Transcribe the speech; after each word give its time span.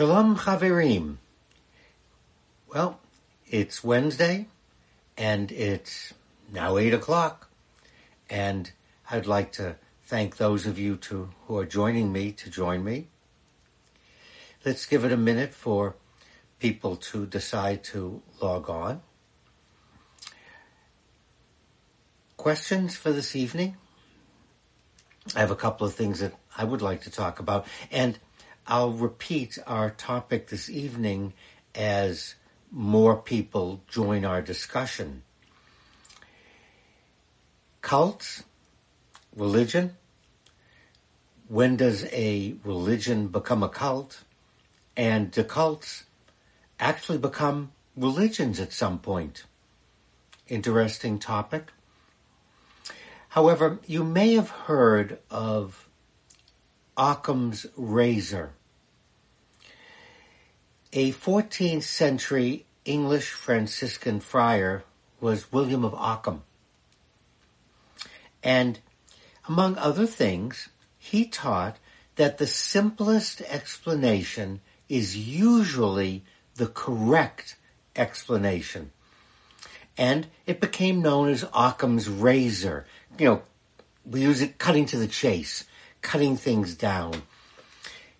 Shalom 0.00 0.34
Chaverim. 0.34 1.18
Well, 2.72 3.00
it's 3.46 3.84
Wednesday 3.84 4.46
and 5.18 5.52
it's 5.52 6.14
now 6.50 6.78
8 6.78 6.94
o'clock 6.94 7.50
and 8.30 8.72
I'd 9.10 9.26
like 9.26 9.52
to 9.60 9.76
thank 10.06 10.38
those 10.38 10.64
of 10.64 10.78
you 10.78 10.96
to, 10.96 11.28
who 11.46 11.58
are 11.58 11.66
joining 11.66 12.12
me 12.12 12.32
to 12.32 12.48
join 12.48 12.82
me. 12.82 13.08
Let's 14.64 14.86
give 14.86 15.04
it 15.04 15.12
a 15.12 15.18
minute 15.18 15.52
for 15.52 15.96
people 16.60 16.96
to 16.96 17.26
decide 17.26 17.84
to 17.92 18.22
log 18.40 18.70
on. 18.70 19.02
Questions 22.38 22.96
for 22.96 23.12
this 23.12 23.36
evening? 23.36 23.76
I 25.36 25.40
have 25.40 25.50
a 25.50 25.56
couple 25.56 25.86
of 25.86 25.92
things 25.92 26.20
that 26.20 26.32
I 26.56 26.64
would 26.64 26.80
like 26.80 27.02
to 27.02 27.10
talk 27.10 27.38
about 27.38 27.66
and 27.90 28.18
I'll 28.70 28.92
repeat 28.92 29.58
our 29.66 29.90
topic 29.90 30.46
this 30.46 30.70
evening 30.70 31.32
as 31.74 32.36
more 32.70 33.16
people 33.16 33.82
join 33.88 34.24
our 34.24 34.40
discussion. 34.40 35.24
Cults, 37.80 38.44
religion. 39.34 39.96
When 41.48 41.74
does 41.74 42.04
a 42.12 42.54
religion 42.62 43.26
become 43.26 43.64
a 43.64 43.68
cult? 43.68 44.22
And 44.96 45.32
do 45.32 45.42
cults 45.42 46.04
actually 46.78 47.18
become 47.18 47.72
religions 47.96 48.60
at 48.60 48.72
some 48.72 49.00
point? 49.00 49.46
Interesting 50.46 51.18
topic. 51.18 51.72
However, 53.30 53.80
you 53.88 54.04
may 54.04 54.34
have 54.34 54.50
heard 54.50 55.18
of 55.28 55.88
Occam's 56.96 57.66
razor. 57.76 58.52
A 60.92 61.12
14th 61.12 61.84
century 61.84 62.66
English 62.84 63.30
Franciscan 63.30 64.18
friar 64.18 64.82
was 65.20 65.52
William 65.52 65.84
of 65.84 65.94
Ockham. 65.94 66.42
And 68.42 68.80
among 69.46 69.78
other 69.78 70.04
things, 70.04 70.68
he 70.98 71.26
taught 71.26 71.76
that 72.16 72.38
the 72.38 72.46
simplest 72.48 73.40
explanation 73.42 74.62
is 74.88 75.16
usually 75.16 76.24
the 76.56 76.66
correct 76.66 77.54
explanation. 77.94 78.90
And 79.96 80.26
it 80.44 80.60
became 80.60 81.02
known 81.02 81.28
as 81.28 81.44
Occam's 81.54 82.08
razor. 82.08 82.84
You 83.16 83.26
know, 83.26 83.42
we 84.04 84.22
use 84.22 84.42
it 84.42 84.58
cutting 84.58 84.86
to 84.86 84.96
the 84.96 85.06
chase, 85.06 85.66
cutting 86.02 86.36
things 86.36 86.74
down. 86.74 87.22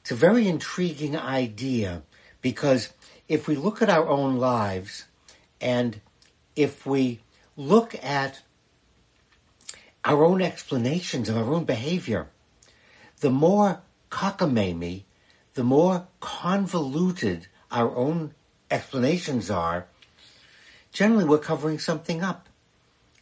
It's 0.03 0.13
a 0.13 0.15
very 0.15 0.47
intriguing 0.47 1.17
idea 1.17 2.03
because 2.41 2.93
if 3.29 3.47
we 3.47 3.57
look 3.57 3.83
at 3.83 3.91
our 3.91 4.09
own 4.09 4.37
lives 4.37 5.05
and 5.61 6.01
if 6.57 6.87
we 6.87 7.21
look 7.57 7.95
at 8.03 8.43
our 10.05 10.25
own 10.25 10.41
explanations 10.41 11.29
of 11.29 11.37
our 11.37 11.53
own 11.53 11.65
behavior, 11.65 12.29
the 13.21 13.31
more 13.31 13.83
cockamamie, 14.11 15.05
the 15.55 15.65
more 15.65 16.07
convoluted 16.21 17.47
our 17.71 17.95
own 17.95 18.35
explanations 18.71 19.51
are, 19.51 19.87
generally 20.93 21.25
we're 21.25 21.39
covering 21.39 21.79
something 21.79 22.23
up. 22.23 22.49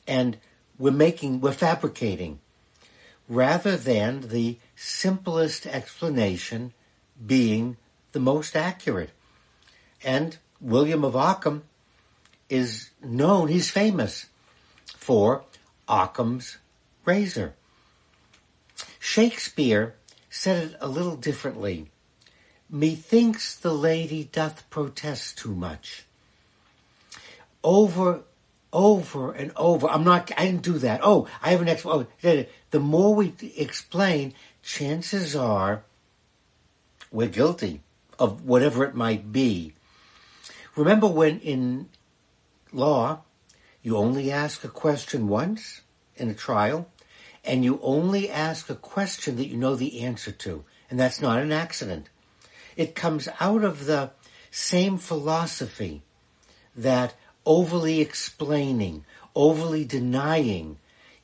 And 0.06 0.38
we're 0.78 0.90
making, 0.90 1.40
we're 1.40 1.52
fabricating, 1.52 2.38
rather 3.28 3.76
than 3.76 4.28
the 4.28 4.56
simplest 4.74 5.66
explanation 5.66 6.72
being 7.26 7.76
the 8.12 8.20
most 8.20 8.56
accurate. 8.56 9.10
And 10.04 10.38
William 10.60 11.04
of 11.04 11.16
Ockham 11.16 11.64
is 12.48 12.90
known, 13.02 13.48
he's 13.48 13.70
famous 13.70 14.26
for 14.96 15.44
Occam's 15.88 16.58
razor. 17.04 17.54
Shakespeare 18.98 19.94
said 20.30 20.64
it 20.64 20.76
a 20.80 20.88
little 20.88 21.16
differently. 21.16 21.90
Methinks 22.70 23.56
the 23.56 23.72
lady 23.72 24.24
doth 24.24 24.68
protest 24.68 25.38
too 25.38 25.54
much. 25.54 26.04
Over, 27.64 28.22
over 28.72 29.32
and 29.32 29.52
over. 29.56 29.88
I'm 29.88 30.04
not, 30.04 30.30
I 30.36 30.46
didn't 30.46 30.62
do 30.62 30.78
that. 30.78 31.00
Oh, 31.02 31.26
I 31.42 31.50
have 31.50 31.62
an 31.62 31.68
explanation. 31.68 32.12
Oh, 32.24 32.44
the 32.70 32.80
more 32.80 33.14
we 33.14 33.32
explain, 33.56 34.34
chances 34.62 35.34
are 35.34 35.82
we're 37.10 37.28
guilty 37.28 37.80
of 38.18 38.44
whatever 38.44 38.84
it 38.84 38.94
might 38.94 39.32
be. 39.32 39.72
Remember 40.76 41.06
when 41.06 41.40
in 41.40 41.88
law, 42.72 43.22
you 43.82 43.96
only 43.96 44.30
ask 44.30 44.64
a 44.64 44.68
question 44.68 45.28
once 45.28 45.80
in 46.16 46.28
a 46.28 46.34
trial, 46.34 46.88
and 47.44 47.64
you 47.64 47.80
only 47.82 48.28
ask 48.28 48.68
a 48.68 48.74
question 48.74 49.36
that 49.36 49.46
you 49.46 49.56
know 49.56 49.74
the 49.74 50.00
answer 50.00 50.32
to, 50.32 50.64
and 50.90 50.98
that's 50.98 51.20
not 51.20 51.40
an 51.40 51.52
accident. 51.52 52.08
It 52.76 52.94
comes 52.94 53.28
out 53.40 53.64
of 53.64 53.86
the 53.86 54.10
same 54.50 54.98
philosophy 54.98 56.02
that 56.76 57.14
overly 57.44 58.00
explaining, 58.00 59.04
overly 59.34 59.84
denying 59.84 60.78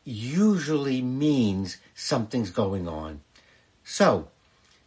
usually 0.04 1.02
means 1.02 1.78
something's 1.94 2.50
going 2.50 2.88
on. 2.88 3.20
So, 3.84 4.28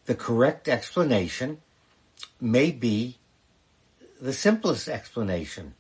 the 0.06 0.16
correct 0.16 0.68
explanation 0.68 1.60
may 2.40 2.72
be 2.72 3.18
the 4.20 4.34
simplest 4.34 4.88
explanation. 4.88 5.74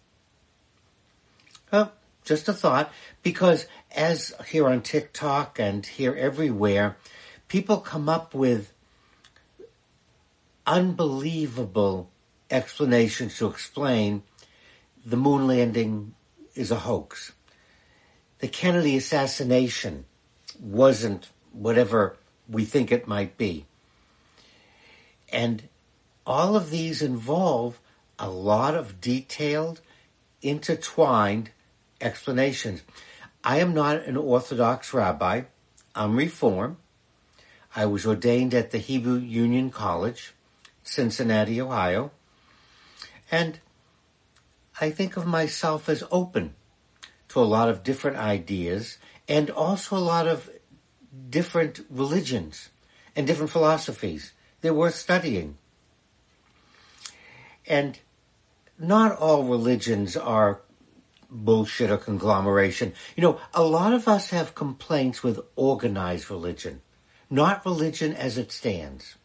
Well, 1.71 1.93
just 2.23 2.47
a 2.47 2.53
thought, 2.53 2.91
because 3.23 3.67
as 3.95 4.33
here 4.47 4.67
on 4.67 4.81
TikTok 4.81 5.59
and 5.59 5.85
here 5.85 6.15
everywhere, 6.15 6.97
people 7.47 7.77
come 7.77 8.09
up 8.09 8.33
with 8.33 8.73
unbelievable 10.65 12.09
explanations 12.51 13.37
to 13.37 13.47
explain 13.47 14.23
the 15.05 15.17
moon 15.17 15.47
landing 15.47 16.13
is 16.53 16.71
a 16.71 16.79
hoax. 16.79 17.31
The 18.39 18.47
Kennedy 18.47 18.97
assassination 18.97 20.05
wasn't 20.59 21.29
whatever 21.53 22.17
we 22.47 22.65
think 22.65 22.91
it 22.91 23.07
might 23.07 23.37
be. 23.37 23.65
And 25.29 25.63
all 26.27 26.57
of 26.57 26.69
these 26.69 27.01
involve 27.01 27.79
a 28.19 28.29
lot 28.29 28.75
of 28.75 28.99
detailed, 28.99 29.79
intertwined 30.41 31.51
explanations. 32.01 32.83
I 33.43 33.59
am 33.59 33.73
not 33.73 34.03
an 34.03 34.17
Orthodox 34.17 34.93
rabbi. 34.93 35.43
I'm 35.95 36.17
Reform. 36.17 36.77
I 37.75 37.85
was 37.85 38.05
ordained 38.05 38.53
at 38.53 38.71
the 38.71 38.77
Hebrew 38.77 39.17
Union 39.17 39.69
College, 39.69 40.33
Cincinnati, 40.83 41.61
Ohio. 41.61 42.11
And 43.31 43.59
I 44.81 44.89
think 44.91 45.15
of 45.15 45.25
myself 45.25 45.87
as 45.87 46.03
open 46.11 46.55
to 47.29 47.39
a 47.39 47.47
lot 47.47 47.69
of 47.69 47.83
different 47.83 48.17
ideas 48.17 48.97
and 49.29 49.49
also 49.49 49.95
a 49.95 49.99
lot 49.99 50.27
of 50.27 50.49
different 51.29 51.85
religions 51.89 52.69
and 53.15 53.25
different 53.25 53.51
philosophies. 53.51 54.33
They're 54.61 54.73
worth 54.73 54.95
studying. 54.95 55.57
And 57.67 57.99
not 58.79 59.17
all 59.17 59.43
religions 59.43 60.15
are 60.15 60.61
bullshit 61.29 61.91
or 61.91 61.97
conglomeration. 61.97 62.93
You 63.15 63.23
know, 63.23 63.39
a 63.53 63.63
lot 63.63 63.93
of 63.93 64.07
us 64.07 64.29
have 64.29 64.55
complaints 64.55 65.21
with 65.23 65.39
organized 65.55 66.31
religion, 66.31 66.81
not 67.29 67.65
religion 67.65 68.13
as 68.13 68.37
it 68.37 68.51
stands. 68.51 69.15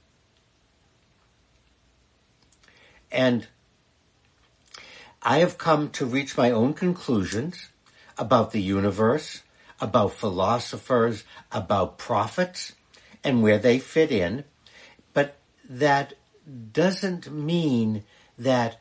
And 3.11 3.47
I 5.23 5.39
have 5.39 5.59
come 5.59 5.91
to 5.91 6.07
reach 6.07 6.37
my 6.37 6.51
own 6.51 6.75
conclusions 6.75 7.69
about 8.19 8.51
the 8.51 8.63
universe, 8.63 9.43
about 9.81 10.15
philosophers, 10.15 11.25
about 11.53 11.99
prophets, 11.99 12.73
and 13.23 13.43
where 13.43 13.59
they 13.59 13.79
fit 13.79 14.11
in. 14.11 14.45
But 15.13 15.37
that 15.69 16.15
doesn't 16.73 17.31
mean 17.31 18.03
that 18.39 18.81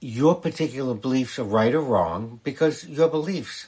your 0.00 0.34
particular 0.34 0.94
beliefs 0.94 1.38
are 1.38 1.44
right 1.44 1.74
or 1.74 1.80
wrong 1.80 2.40
because 2.44 2.86
your 2.86 3.08
beliefs. 3.08 3.66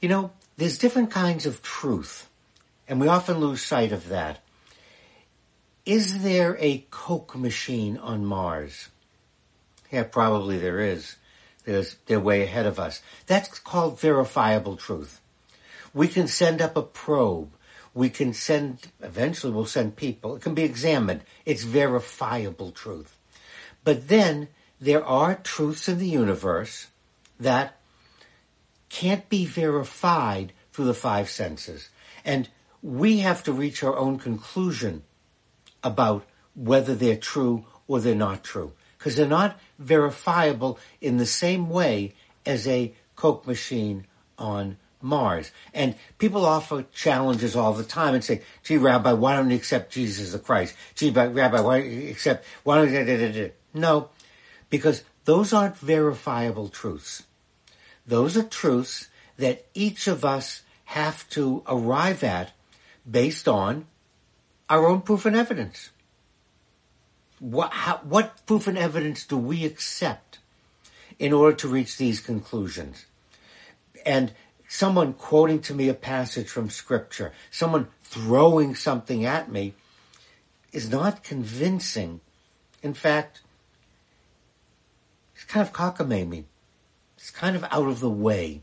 You 0.00 0.08
know, 0.08 0.32
there's 0.56 0.78
different 0.78 1.10
kinds 1.10 1.46
of 1.46 1.62
truth, 1.62 2.28
and 2.88 3.00
we 3.00 3.08
often 3.08 3.38
lose 3.38 3.62
sight 3.62 3.92
of 3.92 4.08
that. 4.08 4.40
Is 5.86 6.22
there 6.22 6.56
a 6.60 6.84
Coke 6.90 7.36
machine 7.36 7.96
on 7.96 8.24
Mars? 8.24 8.88
Yeah, 9.90 10.02
probably 10.02 10.58
there 10.58 10.80
is. 10.80 11.16
There's, 11.64 11.96
they're 12.06 12.20
way 12.20 12.42
ahead 12.42 12.66
of 12.66 12.78
us. 12.78 13.00
That's 13.26 13.58
called 13.58 14.00
verifiable 14.00 14.76
truth. 14.76 15.20
We 15.94 16.08
can 16.08 16.28
send 16.28 16.60
up 16.60 16.76
a 16.76 16.82
probe. 16.82 17.50
We 17.94 18.10
can 18.10 18.32
send, 18.32 18.88
eventually 19.02 19.52
we'll 19.52 19.66
send 19.66 19.96
people, 19.96 20.36
it 20.36 20.42
can 20.42 20.54
be 20.54 20.64
examined. 20.64 21.22
It's 21.44 21.64
verifiable 21.64 22.70
truth. 22.70 23.16
But 23.84 24.08
then 24.08 24.48
there 24.80 25.04
are 25.04 25.34
truths 25.36 25.88
in 25.88 25.98
the 25.98 26.08
universe 26.08 26.88
that 27.40 27.78
can't 28.88 29.28
be 29.28 29.44
verified 29.44 30.52
through 30.72 30.86
the 30.86 30.94
five 30.94 31.28
senses. 31.28 31.88
And 32.24 32.48
we 32.82 33.18
have 33.18 33.42
to 33.44 33.52
reach 33.52 33.82
our 33.82 33.96
own 33.96 34.18
conclusion 34.18 35.02
about 35.82 36.24
whether 36.54 36.94
they're 36.94 37.16
true 37.16 37.64
or 37.86 38.00
they're 38.00 38.14
not 38.14 38.44
true. 38.44 38.72
Because 38.96 39.16
they're 39.16 39.26
not 39.26 39.58
verifiable 39.78 40.78
in 41.00 41.18
the 41.18 41.26
same 41.26 41.70
way 41.70 42.14
as 42.44 42.66
a 42.66 42.94
Coke 43.16 43.46
machine 43.46 44.06
on 44.38 44.76
Mars. 45.00 45.50
And 45.72 45.94
people 46.18 46.44
offer 46.44 46.84
challenges 46.94 47.54
all 47.54 47.72
the 47.72 47.84
time 47.84 48.14
and 48.14 48.24
say, 48.24 48.42
gee, 48.64 48.76
Rabbi, 48.76 49.12
why 49.12 49.36
don't 49.36 49.50
you 49.50 49.56
accept 49.56 49.92
Jesus 49.92 50.32
the 50.32 50.38
Christ? 50.38 50.74
Gee, 50.94 51.10
Rabbi, 51.10 51.60
why 51.60 51.80
don't 51.80 51.90
you 51.90 52.10
accept, 52.10 52.44
why 52.64 52.76
don't 52.76 53.34
you, 53.34 53.52
no, 53.74 54.10
because 54.70 55.04
those 55.24 55.52
aren't 55.52 55.76
verifiable 55.76 56.68
truths. 56.68 57.24
Those 58.06 58.36
are 58.36 58.42
truths 58.42 59.08
that 59.36 59.66
each 59.74 60.08
of 60.08 60.24
us 60.24 60.62
have 60.86 61.28
to 61.30 61.62
arrive 61.68 62.24
at 62.24 62.52
based 63.08 63.46
on 63.46 63.86
our 64.68 64.86
own 64.86 65.02
proof 65.02 65.26
and 65.26 65.36
evidence. 65.36 65.90
What, 67.38 67.72
how, 67.72 67.98
what 67.98 68.44
proof 68.46 68.66
and 68.66 68.78
evidence 68.78 69.24
do 69.24 69.36
we 69.36 69.64
accept 69.64 70.38
in 71.18 71.32
order 71.32 71.56
to 71.58 71.68
reach 71.68 71.96
these 71.96 72.20
conclusions? 72.20 73.06
And 74.04 74.32
someone 74.68 75.14
quoting 75.14 75.60
to 75.62 75.74
me 75.74 75.88
a 75.88 75.94
passage 75.94 76.48
from 76.48 76.68
scripture, 76.70 77.32
someone 77.50 77.88
throwing 78.02 78.74
something 78.74 79.24
at 79.24 79.50
me 79.50 79.74
is 80.72 80.90
not 80.90 81.24
convincing. 81.24 82.20
In 82.82 82.94
fact, 82.94 83.40
it's 85.34 85.44
kind 85.44 85.66
of 85.66 85.72
cockamamie. 85.72 86.44
It's 87.16 87.30
kind 87.30 87.56
of 87.56 87.64
out 87.64 87.88
of 87.88 88.00
the 88.00 88.10
way. 88.10 88.60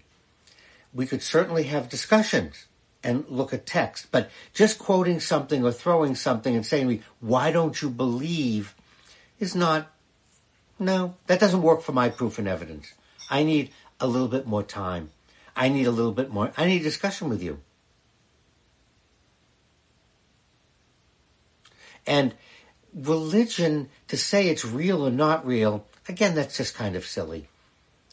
We 0.94 1.08
could 1.08 1.24
certainly 1.24 1.64
have 1.64 1.90
discussions 1.90 2.68
and 3.04 3.26
look 3.28 3.54
at 3.54 3.66
text, 3.66 4.08
but 4.12 4.30
just 4.54 4.80
quoting 4.80 5.20
something 5.20 5.66
or 5.66 5.72
throwing 5.72 6.16
something 6.16 6.56
and 6.56 6.66
saying, 6.66 7.04
why 7.20 7.52
don't 7.52 7.82
you 7.82 7.90
believe 7.90 8.76
is 9.40 9.56
not, 9.56 9.92
no, 10.80 11.16
that 11.28 11.40
doesn't 11.40 11.62
work 11.62 11.82
for 11.82 11.92
my 11.92 12.10
proof 12.10 12.40
and 12.40 12.48
evidence. 12.48 12.94
I 13.30 13.44
need 13.44 13.72
a 14.00 14.08
little 14.08 14.28
bit 14.28 14.48
more 14.48 14.64
time. 14.64 15.12
I 15.56 15.70
need 15.70 15.88
a 15.88 15.92
little 15.92 16.12
bit 16.12 16.32
more. 16.32 16.52
I 16.58 16.66
need 16.66 16.84
discussion 16.84 17.30
with 17.30 17.42
you. 17.42 17.60
And 22.06 22.36
religion, 22.94 23.90
to 24.08 24.18
say 24.18 24.48
it's 24.48 24.66
real 24.66 25.06
or 25.06 25.12
not 25.12 25.46
real, 25.46 25.86
again, 26.08 26.36
that's 26.36 26.58
just 26.58 26.76
kind 26.76 26.96
of 26.96 27.06
silly. 27.06 27.48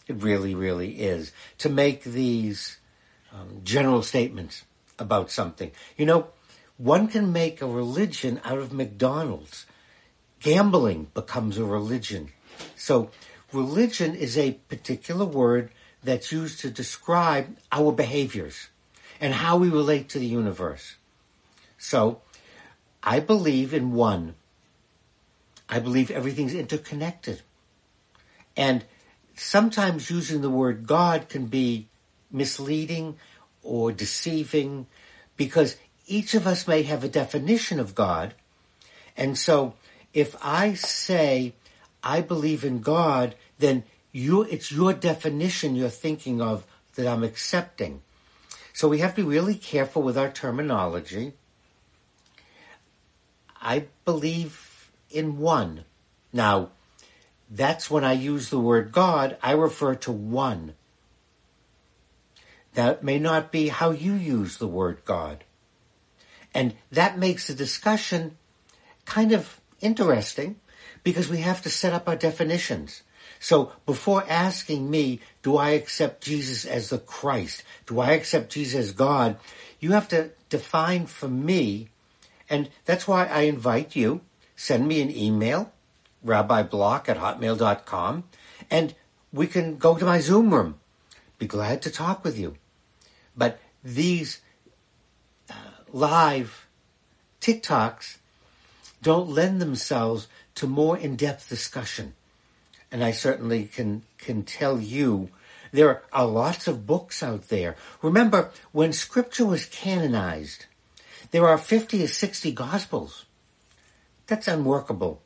It 0.08 0.16
really, 0.22 0.54
really 0.54 1.00
is. 1.00 1.32
To 1.58 1.68
make 1.68 2.04
these 2.04 2.78
um, 3.32 3.60
general 3.64 4.02
statements 4.02 4.64
about 4.98 5.30
something. 5.30 5.70
You 5.96 6.06
know, 6.06 6.26
one 6.76 7.08
can 7.08 7.32
make 7.32 7.60
a 7.60 7.66
religion 7.66 8.40
out 8.44 8.58
of 8.58 8.72
McDonald's. 8.72 9.66
Gambling 10.40 11.08
becomes 11.14 11.58
a 11.58 11.64
religion. 11.64 12.30
So 12.76 13.10
religion 13.52 14.14
is 14.14 14.36
a 14.36 14.52
particular 14.68 15.24
word 15.24 15.70
that's 16.02 16.32
used 16.32 16.60
to 16.60 16.70
describe 16.70 17.56
our 17.70 17.92
behaviors 17.92 18.68
and 19.20 19.34
how 19.34 19.56
we 19.56 19.68
relate 19.68 20.08
to 20.10 20.18
the 20.18 20.26
universe. 20.26 20.96
So, 21.78 22.20
I 23.02 23.20
believe 23.20 23.74
in 23.74 23.92
one. 23.92 24.34
I 25.68 25.78
believe 25.78 26.10
everything's 26.10 26.54
interconnected. 26.54 27.42
And 28.56 28.84
sometimes 29.34 30.10
using 30.10 30.40
the 30.40 30.50
word 30.50 30.86
God 30.86 31.28
can 31.28 31.46
be 31.46 31.88
misleading 32.30 33.16
or 33.62 33.92
deceiving 33.92 34.86
because 35.36 35.76
each 36.06 36.34
of 36.34 36.46
us 36.46 36.68
may 36.68 36.82
have 36.82 37.04
a 37.04 37.08
definition 37.08 37.80
of 37.80 37.94
God. 37.94 38.34
And 39.16 39.38
so 39.38 39.74
if 40.12 40.36
I 40.42 40.74
say 40.74 41.54
I 42.02 42.20
believe 42.20 42.64
in 42.64 42.80
God, 42.80 43.34
then 43.58 43.84
you, 44.12 44.42
it's 44.42 44.70
your 44.70 44.92
definition 44.92 45.74
you're 45.74 45.88
thinking 45.88 46.40
of 46.40 46.66
that 46.94 47.06
I'm 47.06 47.24
accepting. 47.24 48.02
So 48.72 48.88
we 48.88 48.98
have 48.98 49.14
to 49.16 49.22
be 49.22 49.28
really 49.28 49.54
careful 49.54 50.02
with 50.02 50.16
our 50.16 50.30
terminology. 50.30 51.32
I 53.60 53.86
believe 54.04 54.90
in 55.10 55.38
one. 55.38 55.84
Now, 56.32 56.70
that's 57.50 57.90
when 57.90 58.04
I 58.04 58.12
use 58.12 58.48
the 58.48 58.58
word 58.58 58.92
God, 58.92 59.36
I 59.42 59.52
refer 59.52 59.94
to 59.96 60.12
one. 60.12 60.74
That 62.74 63.04
may 63.04 63.18
not 63.18 63.52
be 63.52 63.68
how 63.68 63.90
you 63.90 64.14
use 64.14 64.56
the 64.56 64.66
word 64.66 65.04
God. 65.04 65.44
And 66.54 66.74
that 66.90 67.18
makes 67.18 67.46
the 67.46 67.54
discussion 67.54 68.36
kind 69.04 69.32
of 69.32 69.60
interesting 69.80 70.56
because 71.02 71.28
we 71.28 71.38
have 71.38 71.62
to 71.62 71.70
set 71.70 71.92
up 71.92 72.08
our 72.08 72.16
definitions. 72.16 73.02
So 73.42 73.72
before 73.86 74.24
asking 74.28 74.88
me, 74.88 75.18
do 75.42 75.56
I 75.56 75.70
accept 75.70 76.22
Jesus 76.22 76.64
as 76.64 76.90
the 76.90 76.98
Christ? 76.98 77.64
Do 77.86 77.98
I 77.98 78.12
accept 78.12 78.52
Jesus 78.52 78.78
as 78.78 78.92
God? 78.92 79.36
You 79.80 79.90
have 79.92 80.06
to 80.08 80.30
define 80.48 81.06
for 81.06 81.26
me, 81.26 81.88
and 82.48 82.70
that's 82.84 83.08
why 83.08 83.26
I 83.26 83.40
invite 83.40 83.96
you, 83.96 84.20
send 84.54 84.86
me 84.86 85.02
an 85.02 85.10
email, 85.10 85.72
rabbiblock 86.24 87.08
at 87.08 87.18
hotmail.com, 87.18 88.22
and 88.70 88.94
we 89.32 89.48
can 89.48 89.76
go 89.76 89.98
to 89.98 90.04
my 90.04 90.20
Zoom 90.20 90.54
room. 90.54 90.78
Be 91.40 91.48
glad 91.48 91.82
to 91.82 91.90
talk 91.90 92.22
with 92.22 92.38
you. 92.38 92.54
But 93.36 93.58
these 93.82 94.40
uh, 95.50 95.54
live 95.92 96.68
TikToks 97.40 98.18
don't 99.02 99.30
lend 99.30 99.60
themselves 99.60 100.28
to 100.54 100.68
more 100.68 100.96
in-depth 100.96 101.48
discussion 101.48 102.14
and 102.92 103.02
I 103.02 103.10
certainly 103.10 103.64
can 103.64 104.02
can 104.18 104.44
tell 104.44 104.78
you 104.78 105.30
there 105.72 106.02
are 106.12 106.26
lots 106.26 106.68
of 106.68 106.86
books 106.86 107.22
out 107.22 107.48
there. 107.48 107.74
Remember, 108.02 108.50
when 108.72 108.92
scripture 108.92 109.46
was 109.46 109.64
canonized, 109.64 110.66
there 111.30 111.48
are 111.48 111.56
50 111.56 112.04
or 112.04 112.08
60 112.08 112.52
gospels. 112.52 113.24
That's 114.26 114.46
unworkable. 114.46 115.22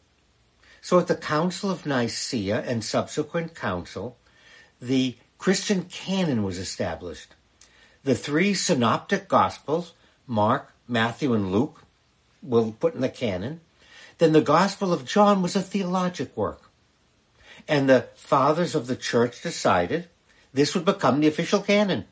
So 0.80 1.00
at 1.00 1.08
the 1.08 1.16
Council 1.16 1.68
of 1.68 1.84
Nicaea 1.84 2.62
and 2.62 2.84
subsequent 2.84 3.56
council, 3.56 4.16
the 4.80 5.16
Christian 5.36 5.82
canon 5.82 6.44
was 6.44 6.58
established. 6.58 7.34
The 8.04 8.14
three 8.14 8.54
synoptic 8.54 9.26
gospels, 9.26 9.94
Mark, 10.28 10.72
Matthew, 10.86 11.34
and 11.34 11.50
Luke, 11.50 11.82
were 12.40 12.70
put 12.70 12.94
in 12.94 13.00
the 13.00 13.08
canon. 13.08 13.60
Then 14.18 14.32
the 14.32 14.40
Gospel 14.40 14.92
of 14.92 15.04
John 15.04 15.42
was 15.42 15.56
a 15.56 15.60
theologic 15.60 16.36
work. 16.36 16.65
And 17.68 17.88
the 17.88 18.08
fathers 18.14 18.74
of 18.74 18.86
the 18.86 18.96
church 18.96 19.42
decided 19.42 20.08
this 20.52 20.74
would 20.74 20.84
become 20.84 21.20
the 21.20 21.28
official 21.28 21.60
canon. 21.60 22.04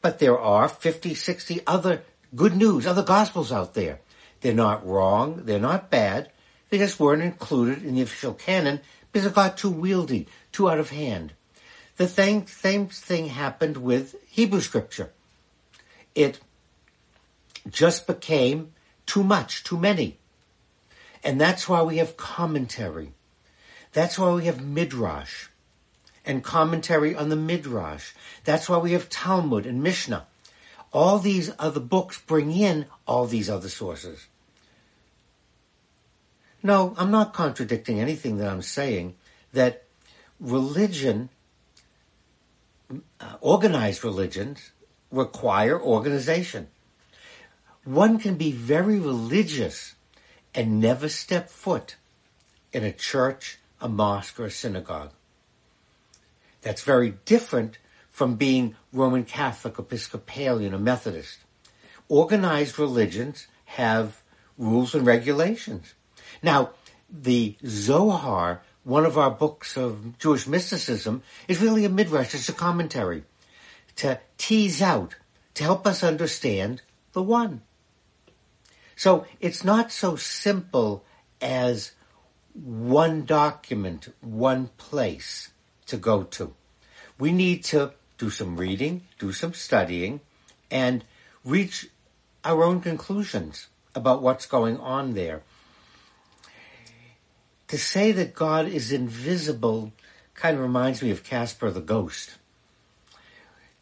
But 0.00 0.18
there 0.18 0.38
are 0.38 0.68
50, 0.68 1.14
60 1.14 1.60
other 1.66 2.02
good 2.34 2.56
news, 2.56 2.86
other 2.86 3.02
gospels 3.02 3.52
out 3.52 3.74
there. 3.74 4.00
They're 4.40 4.54
not 4.54 4.86
wrong. 4.86 5.42
They're 5.44 5.58
not 5.58 5.90
bad. 5.90 6.30
They 6.70 6.78
just 6.78 6.98
weren't 6.98 7.22
included 7.22 7.84
in 7.84 7.94
the 7.94 8.02
official 8.02 8.34
canon 8.34 8.80
because 9.12 9.26
it 9.26 9.34
got 9.34 9.56
too 9.56 9.72
wieldy, 9.72 10.26
too 10.52 10.68
out 10.70 10.78
of 10.78 10.90
hand. 10.90 11.32
The 11.96 12.08
same, 12.08 12.46
same 12.46 12.88
thing 12.88 13.28
happened 13.28 13.78
with 13.78 14.16
Hebrew 14.28 14.60
scripture. 14.60 15.10
It 16.14 16.40
just 17.70 18.06
became 18.06 18.72
too 19.06 19.24
much, 19.24 19.64
too 19.64 19.78
many. 19.78 20.18
And 21.24 21.40
that's 21.40 21.68
why 21.68 21.82
we 21.82 21.96
have 21.96 22.16
commentary. 22.16 23.12
That's 23.96 24.18
why 24.18 24.30
we 24.34 24.44
have 24.44 24.62
Midrash 24.62 25.46
and 26.22 26.44
commentary 26.44 27.14
on 27.14 27.30
the 27.30 27.34
Midrash. 27.34 28.12
That's 28.44 28.68
why 28.68 28.76
we 28.76 28.92
have 28.92 29.08
Talmud 29.08 29.64
and 29.64 29.82
Mishnah. 29.82 30.26
All 30.92 31.18
these 31.18 31.50
other 31.58 31.80
books 31.80 32.20
bring 32.20 32.52
in 32.52 32.84
all 33.06 33.24
these 33.24 33.48
other 33.48 33.70
sources. 33.70 34.26
No, 36.62 36.94
I'm 36.98 37.10
not 37.10 37.32
contradicting 37.32 37.98
anything 37.98 38.36
that 38.36 38.50
I'm 38.50 38.60
saying. 38.60 39.14
That 39.54 39.84
religion, 40.38 41.30
uh, 42.90 43.36
organized 43.40 44.04
religions, 44.04 44.72
require 45.10 45.80
organization. 45.80 46.68
One 47.84 48.18
can 48.18 48.34
be 48.34 48.52
very 48.52 48.98
religious 49.00 49.94
and 50.54 50.82
never 50.82 51.08
step 51.08 51.48
foot 51.48 51.96
in 52.74 52.84
a 52.84 52.92
church 52.92 53.58
a 53.80 53.88
mosque 53.88 54.38
or 54.40 54.46
a 54.46 54.50
synagogue. 54.50 55.12
That's 56.62 56.82
very 56.82 57.14
different 57.24 57.78
from 58.10 58.36
being 58.36 58.74
Roman 58.92 59.24
Catholic, 59.24 59.78
Episcopalian, 59.78 60.74
or 60.74 60.78
Methodist. 60.78 61.38
Organized 62.08 62.78
religions 62.78 63.46
have 63.66 64.22
rules 64.56 64.94
and 64.94 65.06
regulations. 65.06 65.94
Now, 66.42 66.70
the 67.10 67.56
Zohar, 67.66 68.62
one 68.84 69.04
of 69.04 69.18
our 69.18 69.30
books 69.30 69.76
of 69.76 70.18
Jewish 70.18 70.46
mysticism, 70.46 71.22
is 71.46 71.60
really 71.60 71.84
a 71.84 71.88
midrash, 71.88 72.34
it's 72.34 72.48
a 72.48 72.52
commentary 72.52 73.24
to 73.96 74.18
tease 74.38 74.80
out, 74.80 75.16
to 75.54 75.64
help 75.64 75.86
us 75.86 76.02
understand 76.02 76.82
the 77.12 77.22
one. 77.22 77.62
So 78.94 79.26
it's 79.40 79.62
not 79.62 79.92
so 79.92 80.16
simple 80.16 81.04
as 81.40 81.92
one 82.64 83.24
document, 83.24 84.08
one 84.20 84.68
place 84.78 85.50
to 85.86 85.96
go 85.96 86.22
to. 86.22 86.54
We 87.18 87.32
need 87.32 87.64
to 87.64 87.92
do 88.18 88.30
some 88.30 88.56
reading, 88.56 89.02
do 89.18 89.32
some 89.32 89.54
studying, 89.54 90.20
and 90.70 91.04
reach 91.44 91.88
our 92.44 92.64
own 92.64 92.80
conclusions 92.80 93.68
about 93.94 94.22
what's 94.22 94.46
going 94.46 94.78
on 94.78 95.14
there. 95.14 95.42
To 97.68 97.78
say 97.78 98.12
that 98.12 98.34
God 98.34 98.66
is 98.66 98.92
invisible 98.92 99.92
kind 100.34 100.56
of 100.56 100.62
reminds 100.62 101.02
me 101.02 101.10
of 101.10 101.24
Casper 101.24 101.70
the 101.70 101.80
Ghost. 101.80 102.36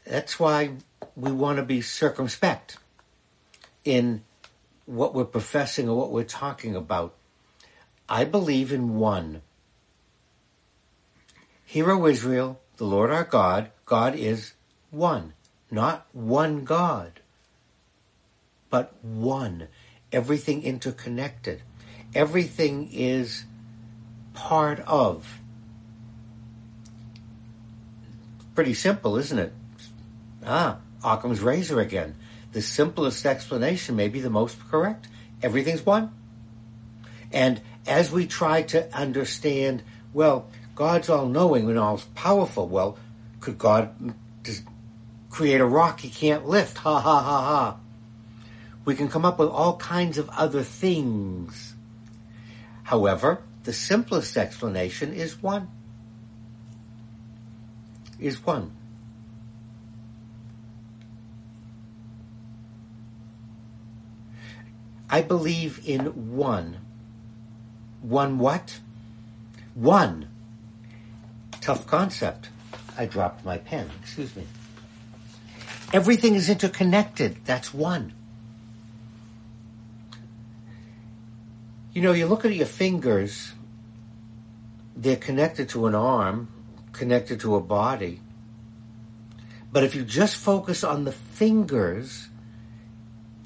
That's 0.07 0.39
why 0.39 0.77
we 1.17 1.33
want 1.33 1.59
to 1.59 1.65
be 1.65 1.81
circumspect 1.81 2.79
in 3.85 4.23
what 4.87 5.15
we're 5.15 5.25
professing 5.25 5.89
or 5.89 5.97
what 5.97 6.11
we're 6.11 6.25
talking 6.25 6.75
about. 6.75 7.15
I 8.09 8.25
believe 8.25 8.73
in 8.73 8.97
one. 8.97 9.43
Hear, 11.65 11.91
O 11.91 12.07
Israel, 12.07 12.61
the 12.77 12.85
Lord 12.85 13.11
our 13.11 13.25
God, 13.25 13.71
God 13.87 14.15
is 14.15 14.53
one. 14.91 15.33
Not 15.71 16.07
one 16.13 16.65
God, 16.65 17.21
but 18.71 18.95
one. 19.03 19.69
Everything 20.13 20.63
interconnected. 20.63 21.63
Everything 22.15 22.91
is 22.93 23.45
part 24.35 24.81
of. 24.81 25.41
Pretty 28.55 28.75
simple, 28.75 29.17
isn't 29.17 29.39
it? 29.39 29.53
Ah, 30.47 30.79
Occam's 31.05 31.41
razor 31.41 31.81
again. 31.81 32.15
The 32.53 32.63
simplest 32.63 33.27
explanation 33.27 33.97
may 33.97 34.09
be 34.09 34.21
the 34.21 34.31
most 34.31 34.61
correct. 34.71 35.09
Everything's 35.43 35.85
one. 35.85 36.15
And 37.33 37.61
as 37.87 38.11
we 38.11 38.27
try 38.27 38.63
to 38.63 38.95
understand, 38.97 39.83
well, 40.13 40.49
God's 40.75 41.09
all 41.09 41.27
knowing 41.27 41.69
and 41.69 41.79
all 41.79 42.01
powerful. 42.15 42.67
Well, 42.67 42.99
could 43.41 43.59
God 43.59 44.15
create 45.31 45.61
a 45.61 45.67
rock 45.67 46.01
he 46.01 46.09
can't 46.09 46.47
lift? 46.47 46.79
Ha 46.79 47.01
ha 47.01 47.23
ha 47.23 47.43
ha. 47.43 47.77
We 48.85 48.95
can 48.95 49.09
come 49.09 49.25
up 49.25 49.39
with 49.39 49.49
all 49.49 49.77
kinds 49.77 50.19
of 50.19 50.29
other 50.31 50.63
things. 50.63 51.75
However, 52.85 53.43
the 53.65 53.73
simplest 53.73 54.37
explanation 54.37 55.13
is 55.13 55.43
one. 55.43 55.69
Is 58.19 58.45
one. 58.45 58.73
I 65.09 65.23
believe 65.23 65.81
in 65.87 66.37
one. 66.37 66.84
One 68.05 68.39
what? 68.39 68.81
One. 69.75 70.29
Tough 71.63 71.87
concept. 71.87 72.51
I 72.99 73.07
dropped 73.07 73.47
my 73.47 73.57
pen. 73.57 73.91
Excuse 74.03 74.37
me. 74.37 74.45
Everything 75.91 76.35
is 76.35 76.51
interconnected. 76.51 77.39
That's 77.47 77.73
one. 77.73 78.13
You 81.95 82.03
know, 82.03 82.13
you 82.13 82.27
look 82.27 82.45
at 82.45 82.53
your 82.53 82.67
fingers, 82.67 83.53
they're 84.95 85.17
connected 85.17 85.71
to 85.71 85.87
an 85.87 85.95
arm, 85.95 86.49
connected 86.93 87.41
to 87.41 87.57
a 87.57 87.61
body. 87.61 88.21
But 89.73 89.83
if 89.83 89.95
you 89.95 90.05
just 90.05 90.37
focus 90.37 90.85
on 90.85 91.05
the 91.05 91.13
fingers, 91.13 92.29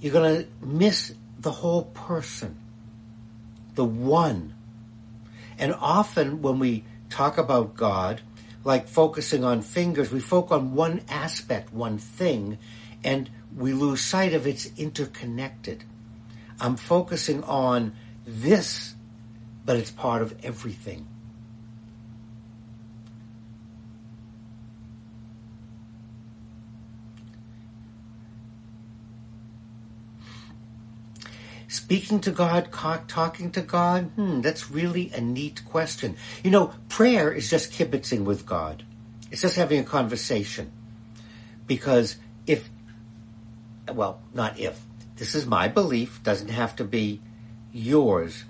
you're 0.01 0.13
going 0.13 0.43
to 0.43 0.67
miss 0.67 1.15
the 1.39 1.53
whole 1.53 1.85
person, 1.85 2.59
the 3.79 3.85
one. 3.85 4.55
And 5.57 5.73
often 5.73 6.43
when 6.43 6.59
we 6.59 6.83
talk 7.11 7.39
about 7.39 7.77
God, 7.77 8.21
like 8.65 8.89
focusing 8.89 9.45
on 9.45 9.63
fingers, 9.63 10.11
we 10.11 10.19
focus 10.19 10.57
on 10.57 10.75
one 10.75 11.01
aspect, 11.09 11.73
one 11.73 11.97
thing, 11.97 12.59
and 13.05 13.31
we 13.57 13.73
lose 13.73 14.01
sight 14.01 14.35
of 14.35 14.49
it's 14.49 14.69
interconnected. 14.77 15.85
I'm 16.61 16.75
focusing 16.75 17.45
on 17.45 17.95
this, 18.27 18.97
but 19.65 19.77
it's 19.77 19.93
part 19.93 20.23
of 20.23 20.35
everything. 20.43 21.07
Speaking 31.89 32.21
to 32.21 32.33
God, 32.33 32.69
talking 33.09 33.51
to 33.53 33.63
God, 33.63 34.11
hmm, 34.15 34.43
that's 34.43 34.71
really 34.71 35.11
a 35.15 35.23
neat 35.23 35.63
question. 35.65 36.17
You 36.45 36.51
know, 36.51 36.75
prayer 36.91 37.33
is 37.33 37.49
just 37.49 37.73
kibitzing 37.73 38.25
with 38.25 38.45
God. 38.45 38.85
It's 39.31 39.41
just 39.41 39.57
having 39.57 39.81
a 39.81 39.85
conversation. 39.85 40.71
Because 41.67 42.17
if, 42.47 42.69
well, 43.91 44.21
not 44.35 44.61
if, 44.61 44.79
this 45.17 45.35
is 45.35 45.47
my 45.47 45.69
belief, 45.69 46.23
doesn't 46.23 46.51
have 46.51 46.77
to 46.77 46.85
be 46.85 47.23
yours. 47.73 48.45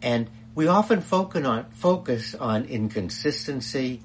And 0.00 0.30
we 0.54 0.68
often 0.68 1.00
focus 1.00 1.44
on, 1.44 1.64
focus 1.70 2.36
on 2.36 2.64
inconsistency. 2.66 4.02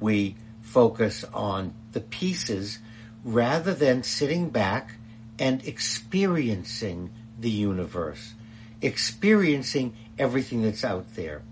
We 0.00 0.34
focus 0.60 1.22
on 1.32 1.72
the 1.92 2.00
pieces 2.00 2.80
rather 3.22 3.74
than 3.74 4.02
sitting 4.02 4.50
back 4.50 4.96
and 5.38 5.64
experiencing 5.64 7.12
the 7.44 7.50
universe, 7.50 8.32
experiencing 8.80 9.94
everything 10.18 10.62
that's 10.62 10.82
out 10.82 11.14
there. 11.14 11.42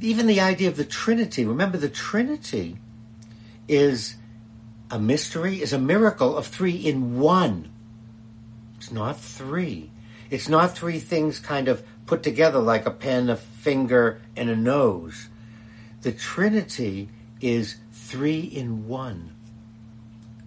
Even 0.00 0.26
the 0.26 0.40
idea 0.40 0.68
of 0.68 0.76
the 0.76 0.84
Trinity, 0.84 1.46
remember 1.46 1.78
the 1.78 1.88
Trinity 1.88 2.78
is 3.68 4.16
a 4.90 4.98
mystery, 4.98 5.62
is 5.62 5.72
a 5.72 5.78
miracle 5.78 6.36
of 6.36 6.48
three 6.48 6.74
in 6.74 7.20
one. 7.20 7.70
It's 8.76 8.90
not 8.90 9.20
three. 9.20 9.90
It's 10.30 10.48
not 10.48 10.76
three 10.76 10.98
things 10.98 11.38
kind 11.38 11.68
of 11.68 11.84
put 12.06 12.24
together 12.24 12.58
like 12.58 12.86
a 12.86 12.90
pen, 12.90 13.30
a 13.30 13.36
finger, 13.36 14.20
and 14.36 14.50
a 14.50 14.56
nose. 14.56 15.28
The 16.02 16.10
Trinity 16.12 17.08
is 17.40 17.76
three 17.92 18.40
in 18.40 18.88
one 18.88 19.37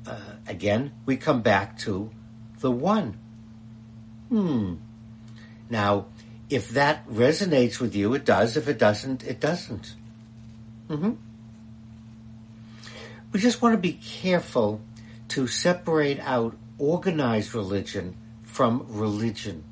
uh, 0.06 0.36
again, 0.48 0.92
we 1.06 1.18
come 1.18 1.42
back 1.42 1.78
to 1.80 2.12
the 2.60 2.72
one. 2.72 3.18
Hmm. 4.30 4.76
Now, 5.70 6.06
if 6.50 6.70
that 6.70 7.08
resonates 7.08 7.80
with 7.80 7.96
you, 7.96 8.14
it 8.14 8.26
does. 8.26 8.58
If 8.58 8.68
it 8.68 8.78
doesn't, 8.78 9.24
it 9.24 9.40
doesn't. 9.40 9.96
Mm-hmm. 10.90 11.12
We 13.32 13.40
just 13.40 13.62
want 13.62 13.74
to 13.74 13.78
be 13.78 13.94
careful 13.94 14.82
to 15.30 15.48
separate 15.48 16.20
out 16.20 16.58
organized 16.78 17.56
religion 17.56 18.18
from 18.44 18.86
religion. 18.90 19.64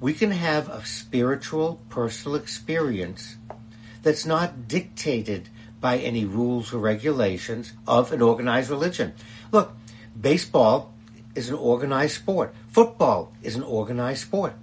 We 0.00 0.14
can 0.14 0.32
have 0.32 0.68
a 0.68 0.84
spiritual, 0.84 1.80
personal 1.88 2.34
experience 2.34 3.36
that's 4.02 4.26
not 4.26 4.66
dictated 4.66 5.48
by 5.82 5.98
any 5.98 6.24
rules 6.24 6.72
or 6.72 6.78
regulations 6.78 7.74
of 7.86 8.12
an 8.12 8.22
organized 8.22 8.70
religion. 8.70 9.12
Look, 9.50 9.76
baseball 10.18 10.94
is 11.34 11.50
an 11.50 11.56
organized 11.56 12.14
sport. 12.14 12.54
Football 12.68 13.34
is 13.42 13.56
an 13.56 13.62
organized 13.62 14.22
sport. 14.22 14.54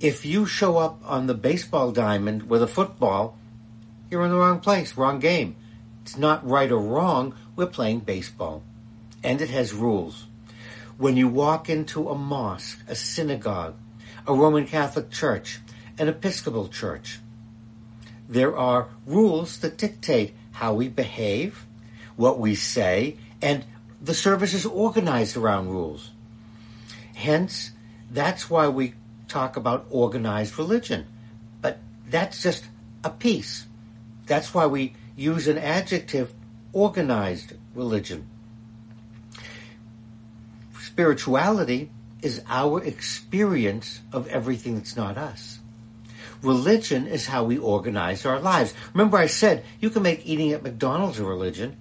If 0.00 0.24
you 0.24 0.46
show 0.46 0.78
up 0.78 1.02
on 1.04 1.26
the 1.26 1.34
baseball 1.34 1.92
diamond 1.92 2.48
with 2.48 2.62
a 2.62 2.66
football, 2.66 3.36
you're 4.10 4.24
in 4.24 4.30
the 4.30 4.38
wrong 4.38 4.60
place, 4.60 4.96
wrong 4.96 5.18
game. 5.18 5.56
It's 6.02 6.16
not 6.16 6.46
right 6.48 6.70
or 6.70 6.80
wrong. 6.80 7.34
We're 7.56 7.66
playing 7.66 8.00
baseball. 8.00 8.62
And 9.22 9.40
it 9.40 9.50
has 9.50 9.74
rules. 9.74 10.26
When 10.96 11.16
you 11.16 11.28
walk 11.28 11.68
into 11.68 12.08
a 12.08 12.14
mosque, 12.14 12.80
a 12.88 12.94
synagogue, 12.94 13.74
a 14.26 14.34
Roman 14.34 14.66
Catholic 14.66 15.10
church, 15.10 15.60
an 15.98 16.08
Episcopal 16.08 16.68
church, 16.68 17.18
there 18.28 18.56
are 18.56 18.88
rules 19.06 19.58
that 19.58 19.76
dictate 19.76 20.34
how 20.52 20.74
we 20.74 20.88
behave, 20.88 21.66
what 22.16 22.38
we 22.38 22.54
say, 22.54 23.16
and 23.40 23.64
the 24.00 24.14
service 24.14 24.54
is 24.54 24.66
organized 24.66 25.36
around 25.36 25.68
rules. 25.68 26.10
Hence, 27.14 27.72
that's 28.10 28.50
why 28.50 28.68
we 28.68 28.94
talk 29.28 29.56
about 29.56 29.86
organized 29.90 30.58
religion. 30.58 31.06
But 31.60 31.78
that's 32.08 32.42
just 32.42 32.64
a 33.04 33.10
piece. 33.10 33.66
That's 34.26 34.52
why 34.52 34.66
we 34.66 34.94
use 35.16 35.48
an 35.48 35.58
adjective, 35.58 36.32
organized 36.72 37.54
religion. 37.74 38.28
Spirituality 40.80 41.90
is 42.20 42.42
our 42.48 42.82
experience 42.84 44.00
of 44.12 44.26
everything 44.28 44.76
that's 44.76 44.96
not 44.96 45.16
us. 45.16 45.58
Religion 46.42 47.06
is 47.06 47.26
how 47.26 47.44
we 47.44 47.56
organize 47.56 48.26
our 48.26 48.40
lives. 48.40 48.74
Remember, 48.92 49.16
I 49.16 49.26
said 49.26 49.64
you 49.80 49.90
can 49.90 50.02
make 50.02 50.26
eating 50.26 50.52
at 50.52 50.62
McDonald's 50.62 51.20
a 51.20 51.24
religion. 51.24 51.76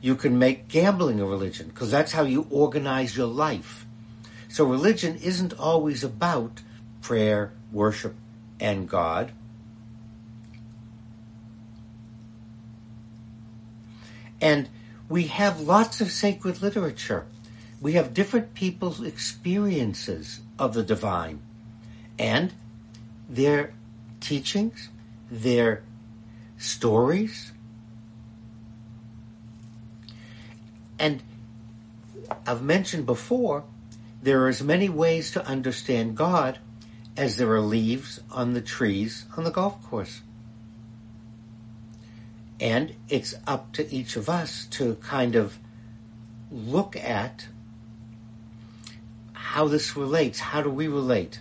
You 0.00 0.14
can 0.14 0.38
make 0.38 0.68
gambling 0.68 1.20
a 1.20 1.26
religion 1.26 1.68
because 1.68 1.90
that's 1.90 2.12
how 2.12 2.22
you 2.22 2.46
organize 2.50 3.16
your 3.16 3.26
life. 3.26 3.86
So 4.48 4.64
religion 4.64 5.16
isn't 5.16 5.58
always 5.58 6.04
about 6.04 6.62
prayer, 7.02 7.52
worship, 7.72 8.14
and 8.60 8.88
God. 8.88 9.32
And 14.40 14.68
we 15.08 15.26
have 15.28 15.60
lots 15.60 16.00
of 16.00 16.12
sacred 16.12 16.62
literature. 16.62 17.26
We 17.80 17.94
have 17.94 18.14
different 18.14 18.54
people's 18.54 19.02
experiences 19.02 20.40
of 20.58 20.74
the 20.74 20.82
divine. 20.82 21.42
And 22.18 22.52
their 23.28 23.74
teachings, 24.24 24.88
their 25.30 25.82
stories. 26.56 27.52
And 30.98 31.22
I've 32.46 32.62
mentioned 32.62 33.06
before, 33.06 33.64
there 34.22 34.42
are 34.42 34.48
as 34.48 34.62
many 34.62 34.88
ways 34.88 35.30
to 35.32 35.46
understand 35.46 36.16
God 36.16 36.58
as 37.16 37.36
there 37.36 37.52
are 37.52 37.60
leaves 37.60 38.20
on 38.30 38.54
the 38.54 38.60
trees 38.60 39.26
on 39.36 39.44
the 39.44 39.50
golf 39.50 39.82
course. 39.82 40.22
And 42.58 42.94
it's 43.08 43.34
up 43.46 43.72
to 43.72 43.92
each 43.94 44.16
of 44.16 44.28
us 44.28 44.66
to 44.70 44.94
kind 44.96 45.36
of 45.36 45.58
look 46.50 46.96
at 46.96 47.48
how 49.32 49.68
this 49.68 49.96
relates. 49.96 50.38
How 50.40 50.62
do 50.62 50.70
we 50.70 50.88
relate? 50.88 51.40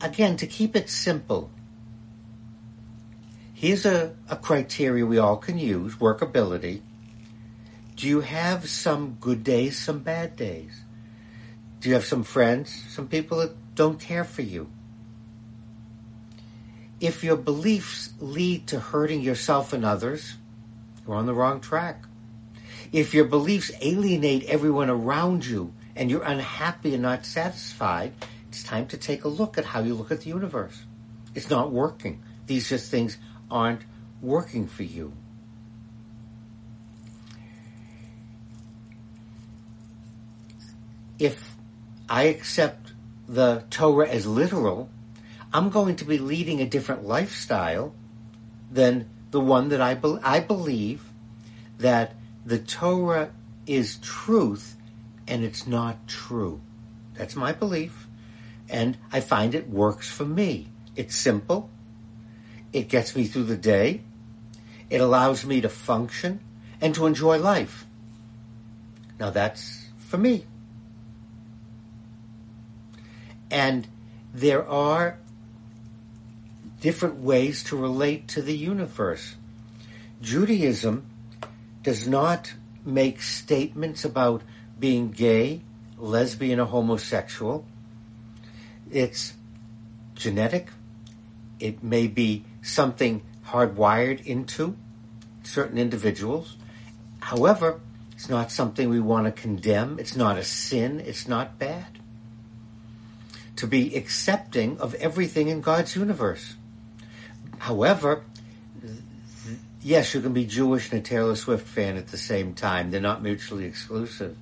Again, 0.00 0.36
to 0.38 0.46
keep 0.46 0.74
it 0.76 0.88
simple, 0.88 1.50
here's 3.54 3.84
a, 3.84 4.14
a 4.28 4.36
criteria 4.36 5.04
we 5.04 5.18
all 5.18 5.36
can 5.36 5.58
use 5.58 5.96
workability. 5.96 6.80
Do 7.96 8.08
you 8.08 8.20
have 8.20 8.68
some 8.68 9.18
good 9.20 9.44
days, 9.44 9.78
some 9.78 9.98
bad 9.98 10.36
days? 10.36 10.80
Do 11.80 11.88
you 11.88 11.94
have 11.94 12.04
some 12.04 12.24
friends, 12.24 12.84
some 12.88 13.08
people 13.08 13.38
that 13.38 13.74
don't 13.74 14.00
care 14.00 14.24
for 14.24 14.42
you? 14.42 14.70
If 17.00 17.24
your 17.24 17.36
beliefs 17.36 18.12
lead 18.20 18.66
to 18.68 18.80
hurting 18.80 19.22
yourself 19.22 19.72
and 19.72 19.84
others, 19.84 20.34
you're 21.06 21.16
on 21.16 21.26
the 21.26 21.34
wrong 21.34 21.60
track. 21.60 22.04
If 22.92 23.14
your 23.14 23.24
beliefs 23.24 23.70
alienate 23.80 24.44
everyone 24.44 24.90
around 24.90 25.46
you 25.46 25.72
and 25.96 26.10
you're 26.10 26.22
unhappy 26.22 26.92
and 26.92 27.02
not 27.02 27.24
satisfied, 27.24 28.12
it's 28.50 28.64
time 28.64 28.88
to 28.88 28.96
take 28.96 29.22
a 29.22 29.28
look 29.28 29.58
at 29.58 29.64
how 29.64 29.78
you 29.78 29.94
look 29.94 30.10
at 30.10 30.22
the 30.22 30.28
universe. 30.28 30.82
It's 31.36 31.48
not 31.48 31.70
working. 31.70 32.20
These 32.48 32.68
just 32.68 32.90
things 32.90 33.16
aren't 33.48 33.82
working 34.20 34.66
for 34.66 34.82
you. 34.82 35.12
If 41.20 41.54
I 42.08 42.24
accept 42.24 42.92
the 43.28 43.62
Torah 43.70 44.08
as 44.08 44.26
literal, 44.26 44.90
I'm 45.52 45.70
going 45.70 45.94
to 45.94 46.04
be 46.04 46.18
leading 46.18 46.60
a 46.60 46.66
different 46.66 47.04
lifestyle 47.04 47.94
than 48.68 49.08
the 49.30 49.38
one 49.38 49.68
that 49.68 49.80
I, 49.80 49.94
be- 49.94 50.18
I 50.24 50.40
believe 50.40 51.04
that 51.78 52.16
the 52.44 52.58
Torah 52.58 53.30
is 53.68 53.98
truth 53.98 54.76
and 55.28 55.44
it's 55.44 55.68
not 55.68 56.08
true. 56.08 56.60
That's 57.14 57.36
my 57.36 57.52
belief 57.52 57.99
and 58.70 58.96
I 59.12 59.20
find 59.20 59.54
it 59.54 59.68
works 59.68 60.08
for 60.08 60.24
me. 60.24 60.68
It's 60.96 61.14
simple. 61.14 61.70
It 62.72 62.88
gets 62.88 63.16
me 63.16 63.24
through 63.24 63.44
the 63.44 63.56
day. 63.56 64.02
It 64.88 65.00
allows 65.00 65.44
me 65.44 65.60
to 65.60 65.68
function 65.68 66.40
and 66.80 66.94
to 66.94 67.06
enjoy 67.06 67.38
life. 67.38 67.84
Now 69.18 69.30
that's 69.30 69.86
for 69.98 70.16
me. 70.16 70.46
And 73.50 73.86
there 74.32 74.66
are 74.66 75.18
different 76.80 77.16
ways 77.16 77.64
to 77.64 77.76
relate 77.76 78.28
to 78.28 78.42
the 78.42 78.56
universe. 78.56 79.34
Judaism 80.22 81.06
does 81.82 82.06
not 82.06 82.54
make 82.84 83.20
statements 83.20 84.04
about 84.04 84.42
being 84.78 85.10
gay, 85.10 85.62
lesbian, 85.98 86.60
or 86.60 86.66
homosexual. 86.66 87.66
It's 88.90 89.34
genetic. 90.14 90.68
It 91.58 91.82
may 91.82 92.06
be 92.06 92.44
something 92.62 93.22
hardwired 93.46 94.24
into 94.24 94.76
certain 95.42 95.78
individuals. 95.78 96.56
However, 97.20 97.80
it's 98.12 98.28
not 98.28 98.50
something 98.50 98.88
we 98.88 99.00
want 99.00 99.26
to 99.26 99.32
condemn. 99.32 99.98
It's 99.98 100.16
not 100.16 100.36
a 100.36 100.44
sin. 100.44 101.00
It's 101.00 101.26
not 101.26 101.58
bad. 101.58 101.98
To 103.56 103.66
be 103.66 103.96
accepting 103.96 104.78
of 104.78 104.94
everything 104.94 105.48
in 105.48 105.60
God's 105.60 105.96
universe. 105.96 106.54
However, 107.58 108.24
yes, 109.82 110.14
you 110.14 110.20
can 110.20 110.32
be 110.32 110.46
Jewish 110.46 110.90
and 110.90 111.00
a 111.00 111.02
Taylor 111.02 111.36
Swift 111.36 111.66
fan 111.66 111.96
at 111.96 112.08
the 112.08 112.16
same 112.16 112.54
time. 112.54 112.90
They're 112.90 113.00
not 113.00 113.22
mutually 113.22 113.64
exclusive. 113.64 114.36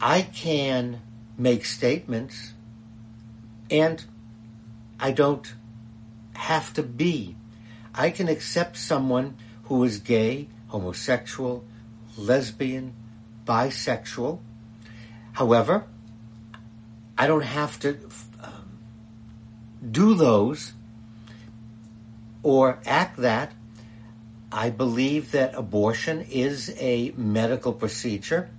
I 0.00 0.22
can 0.22 1.00
make 1.36 1.64
statements, 1.64 2.52
and 3.70 4.04
I 5.00 5.10
don't 5.10 5.54
have 6.34 6.72
to 6.74 6.82
be. 6.82 7.36
I 7.94 8.10
can 8.10 8.28
accept 8.28 8.76
someone 8.76 9.36
who 9.64 9.84
is 9.84 9.98
gay, 9.98 10.48
homosexual, 10.68 11.64
lesbian, 12.16 12.94
bisexual. 13.46 14.40
However, 15.32 15.86
I 17.16 17.26
don't 17.26 17.44
have 17.44 17.78
to 17.80 17.98
um, 18.42 18.78
do 19.90 20.14
those 20.14 20.72
or 22.42 22.78
act 22.86 23.18
that. 23.18 23.52
I 24.50 24.68
believe 24.68 25.32
that 25.32 25.54
abortion 25.54 26.20
is 26.30 26.74
a 26.78 27.12
medical 27.16 27.72
procedure 27.72 28.50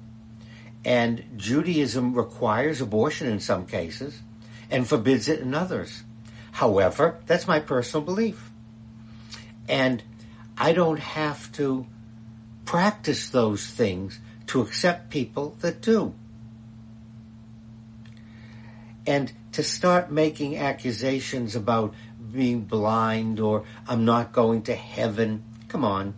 and 0.86 1.24
Judaism 1.38 2.14
requires 2.14 2.82
abortion 2.82 3.28
in 3.28 3.40
some 3.40 3.66
cases 3.66 4.22
and 4.70 4.88
forbids 4.88 5.28
it 5.28 5.40
in 5.40 5.54
others. 5.54 6.04
However, 6.52 7.20
that's 7.26 7.48
my 7.48 7.60
personal 7.60 8.06
belief. 8.06 8.52
And 9.68 10.04
I 10.58 10.74
don't 10.74 11.00
have 11.00 11.52
to 11.54 11.88
practice 12.66 13.30
those 13.30 13.66
things 13.66 14.20
to 14.48 14.62
accept 14.62 15.10
people 15.10 15.56
that 15.62 15.82
do. 15.82 16.14
And 19.06 19.32
to 19.54 19.64
start 19.64 20.12
making 20.12 20.58
accusations 20.58 21.56
about 21.56 21.94
being 22.32 22.62
blind 22.62 23.40
or 23.40 23.64
I'm 23.88 24.06
not 24.06 24.32
going 24.32 24.64
to 24.64 24.76
heaven, 24.76 25.44
come 25.68 25.86
on. 25.86 26.14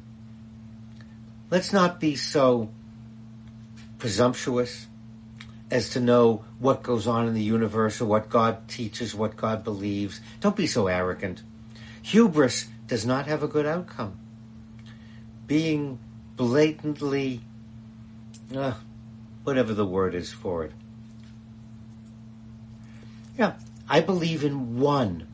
Let's 1.50 1.74
not 1.74 2.00
be 2.00 2.16
so 2.16 2.70
presumptuous 3.98 4.88
as 5.72 5.90
to 5.92 6.00
know 6.00 6.46
what 6.60 6.84
goes 6.84 7.08
on 7.08 7.28
in 7.28 7.34
the 7.34 7.42
universe 7.42 8.00
or 8.00 8.06
what 8.06 8.30
God 8.30 8.68
teaches, 8.68 9.16
what 9.16 9.36
God 9.36 9.64
believes. 9.64 10.22
Don't 10.40 10.56
be 10.56 10.68
so 10.68 10.88
arrogant. 10.88 11.42
Hubris 12.02 12.68
does 12.88 13.06
not 13.06 13.26
have 13.26 13.42
a 13.42 13.48
good 13.48 13.66
outcome. 13.66 14.20
Being 15.48 16.00
blatantly, 16.36 17.42
uh, 18.56 18.74
whatever 19.44 19.74
the 19.74 19.86
word 19.86 20.14
is 20.14 20.32
for 20.32 20.64
it. 20.66 20.72
Yeah, 23.38 23.54
I 23.90 24.02
believe 24.02 24.44
in 24.44 24.80
one. 24.80 25.28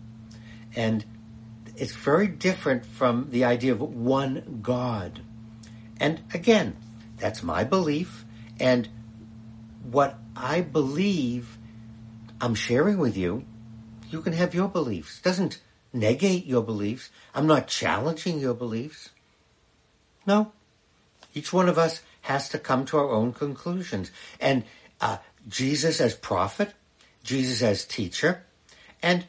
And 0.75 1.05
it's 1.75 1.95
very 1.95 2.27
different 2.27 2.85
from 2.85 3.27
the 3.31 3.43
idea 3.43 3.73
of 3.73 3.81
one 3.81 4.59
God. 4.61 5.21
And 5.99 6.21
again, 6.33 6.75
that's 7.17 7.43
my 7.43 7.63
belief. 7.63 8.25
And 8.61 8.87
what 9.89 10.19
I 10.35 10.61
believe, 10.61 11.57
I'm 12.39 12.53
sharing 12.53 12.99
with 12.99 13.17
you. 13.17 13.43
You 14.11 14.21
can 14.21 14.33
have 14.33 14.53
your 14.53 14.69
beliefs. 14.69 15.17
It 15.17 15.23
doesn't 15.23 15.59
negate 15.91 16.45
your 16.45 16.61
beliefs. 16.61 17.09
I'm 17.33 17.47
not 17.47 17.67
challenging 17.67 18.39
your 18.39 18.53
beliefs. 18.53 19.09
No. 20.27 20.51
Each 21.33 21.51
one 21.51 21.67
of 21.67 21.79
us 21.79 22.01
has 22.21 22.49
to 22.49 22.59
come 22.59 22.85
to 22.85 22.97
our 22.97 23.09
own 23.09 23.33
conclusions. 23.33 24.11
And 24.39 24.63
uh, 25.01 25.17
Jesus 25.49 25.99
as 25.99 26.13
prophet, 26.13 26.73
Jesus 27.23 27.63
as 27.63 27.83
teacher, 27.83 28.43
and 29.01 29.25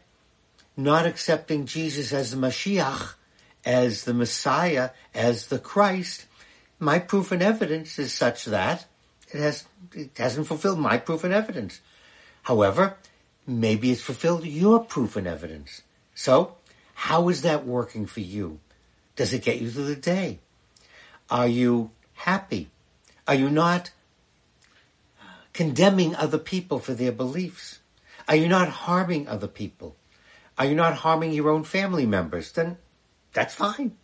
not 0.77 1.07
accepting 1.07 1.64
Jesus 1.64 2.12
as 2.12 2.33
the 2.33 2.37
Mashiach, 2.37 3.14
as 3.64 4.05
the 4.05 4.12
Messiah, 4.12 4.90
as 5.14 5.47
the 5.47 5.59
Christ, 5.59 6.27
my 6.79 6.99
proof 6.99 7.33
and 7.33 7.42
evidence 7.42 7.99
is 7.99 8.12
such 8.12 8.45
that 8.45 8.85
it 9.33 9.40
has 9.40 9.64
it 9.95 10.16
hasn't 10.16 10.47
fulfilled 10.47 10.79
my 10.79 10.99
proof 10.99 11.25
and 11.25 11.33
evidence. 11.33 11.81
However, 12.42 12.97
maybe 13.47 13.90
it's 13.90 14.03
fulfilled 14.03 14.45
your 14.45 14.81
proof 14.85 15.16
and 15.16 15.27
evidence. 15.27 15.83
So, 16.14 16.57
how 16.95 17.29
is 17.29 17.42
that 17.42 17.66
working 17.66 18.07
for 18.07 18.21
you? 18.21 18.61
Does 19.16 19.33
it 19.33 19.42
get 19.42 19.61
you 19.61 19.71
through 19.71 19.87
the 19.87 19.97
day? 19.97 20.40
Are 21.31 21.47
you 21.47 21.90
happy? 22.14 22.71
Are 23.27 23.35
you 23.35 23.51
not 23.51 23.90
condemning 25.53 26.14
other 26.14 26.38
people 26.38 26.79
for 26.79 26.95
their 26.95 27.12
beliefs? 27.12 27.81
Are 28.29 28.37
you 28.37 28.49
not 28.49 28.68
harming 28.68 29.29
other 29.29 29.49
people? 29.49 29.97
Are 30.59 30.66
you 30.66 30.75
not 30.75 30.95
harming 30.95 31.33
your 31.33 31.51
own 31.51 31.64
family 31.64 32.07
members? 32.07 32.53
Then 32.53 32.79
that's 33.33 33.55
fine. 33.55 33.97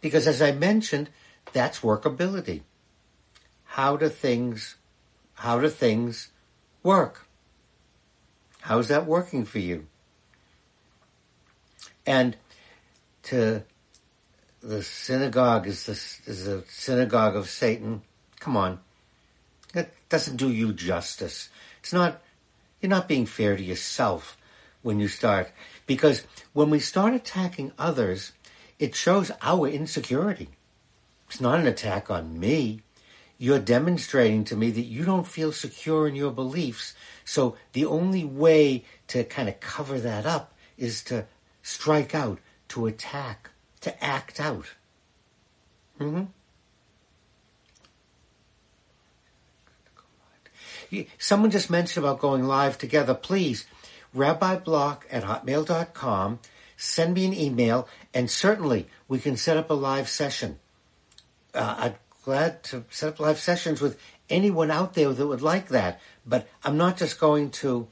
Because 0.00 0.26
as 0.26 0.40
I 0.40 0.52
mentioned, 0.52 1.10
that's 1.52 1.80
workability. 1.80 2.62
How 3.74 3.96
do 3.96 4.08
things, 4.08 4.74
how 5.34 5.60
do 5.60 5.68
things 5.68 6.32
work? 6.82 7.28
How's 8.62 8.88
that 8.88 9.06
working 9.06 9.44
for 9.44 9.60
you? 9.60 9.86
And 12.04 12.36
to 13.24 13.62
the 14.60 14.82
synagogue 14.82 15.68
is 15.68 15.86
the 15.86 15.92
is 15.92 16.48
a 16.48 16.64
synagogue 16.66 17.36
of 17.36 17.48
Satan. 17.48 18.02
Come 18.40 18.56
on, 18.56 18.80
that 19.72 19.92
doesn't 20.08 20.36
do 20.36 20.50
you 20.50 20.72
justice. 20.72 21.48
It's 21.78 21.92
not. 21.92 22.20
You're 22.80 22.90
not 22.90 23.06
being 23.06 23.26
fair 23.26 23.56
to 23.56 23.62
yourself 23.62 24.36
when 24.82 24.98
you 24.98 25.06
start 25.06 25.52
because 25.86 26.24
when 26.54 26.70
we 26.70 26.80
start 26.80 27.14
attacking 27.14 27.70
others, 27.78 28.32
it 28.80 28.96
shows 28.96 29.30
our 29.42 29.68
insecurity. 29.68 30.48
It's 31.28 31.40
not 31.40 31.60
an 31.60 31.68
attack 31.68 32.10
on 32.10 32.40
me. 32.40 32.82
You're 33.42 33.58
demonstrating 33.58 34.44
to 34.44 34.54
me 34.54 34.70
that 34.70 34.82
you 34.82 35.06
don't 35.06 35.26
feel 35.26 35.50
secure 35.50 36.06
in 36.06 36.14
your 36.14 36.30
beliefs. 36.30 36.92
So 37.24 37.56
the 37.72 37.86
only 37.86 38.22
way 38.22 38.84
to 39.06 39.24
kind 39.24 39.48
of 39.48 39.60
cover 39.60 39.98
that 39.98 40.26
up 40.26 40.52
is 40.76 41.02
to 41.04 41.24
strike 41.62 42.14
out, 42.14 42.38
to 42.68 42.84
attack, 42.84 43.48
to 43.80 44.04
act 44.04 44.40
out. 44.40 44.66
Mm-hmm. 45.98 46.24
Someone 51.16 51.50
just 51.50 51.70
mentioned 51.70 52.04
about 52.04 52.20
going 52.20 52.44
live 52.44 52.76
together. 52.76 53.14
Please, 53.14 53.64
rabbiblock 54.14 55.04
at 55.10 55.24
hotmail.com. 55.24 56.40
Send 56.76 57.14
me 57.14 57.24
an 57.24 57.32
email, 57.32 57.88
and 58.12 58.30
certainly 58.30 58.86
we 59.08 59.18
can 59.18 59.38
set 59.38 59.56
up 59.56 59.70
a 59.70 59.74
live 59.74 60.10
session. 60.10 60.58
Uh, 61.54 61.92
glad 62.24 62.62
to 62.64 62.84
set 62.90 63.10
up 63.10 63.20
live 63.20 63.38
sessions 63.38 63.80
with 63.80 63.98
anyone 64.28 64.70
out 64.70 64.94
there 64.94 65.12
that 65.12 65.26
would 65.26 65.42
like 65.42 65.68
that. 65.68 66.00
But 66.26 66.48
I'm 66.64 66.76
not 66.76 66.96
just 66.96 67.18
going 67.18 67.50
to 67.50 67.88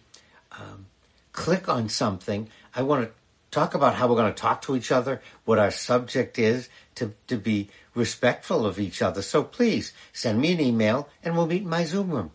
um, 0.53 0.87
click 1.33 1.69
on 1.69 1.89
something. 1.89 2.49
I 2.75 2.83
want 2.83 3.07
to 3.07 3.13
talk 3.51 3.75
about 3.75 3.95
how 3.95 4.07
we're 4.07 4.17
going 4.17 4.33
to 4.33 4.41
talk 4.41 4.63
to 4.63 4.77
each 4.77 4.93
other, 4.93 5.21
what 5.45 5.59
our 5.59 5.71
subject 5.71 6.39
is, 6.39 6.69
to, 6.97 7.15
to 7.27 7.37
be 7.37 7.69
respectful 7.95 8.67
of 8.67 8.79
each 8.79 9.03
other. 9.03 9.23
So 9.23 9.43
please 9.43 9.93
send 10.13 10.41
me 10.41 10.53
an 10.53 10.61
email 10.61 11.09
and 11.23 11.37
we'll 11.37 11.47
meet 11.47 11.63
in 11.63 11.69
my 11.69 11.85
Zoom 11.85 12.11
room 12.11 12.31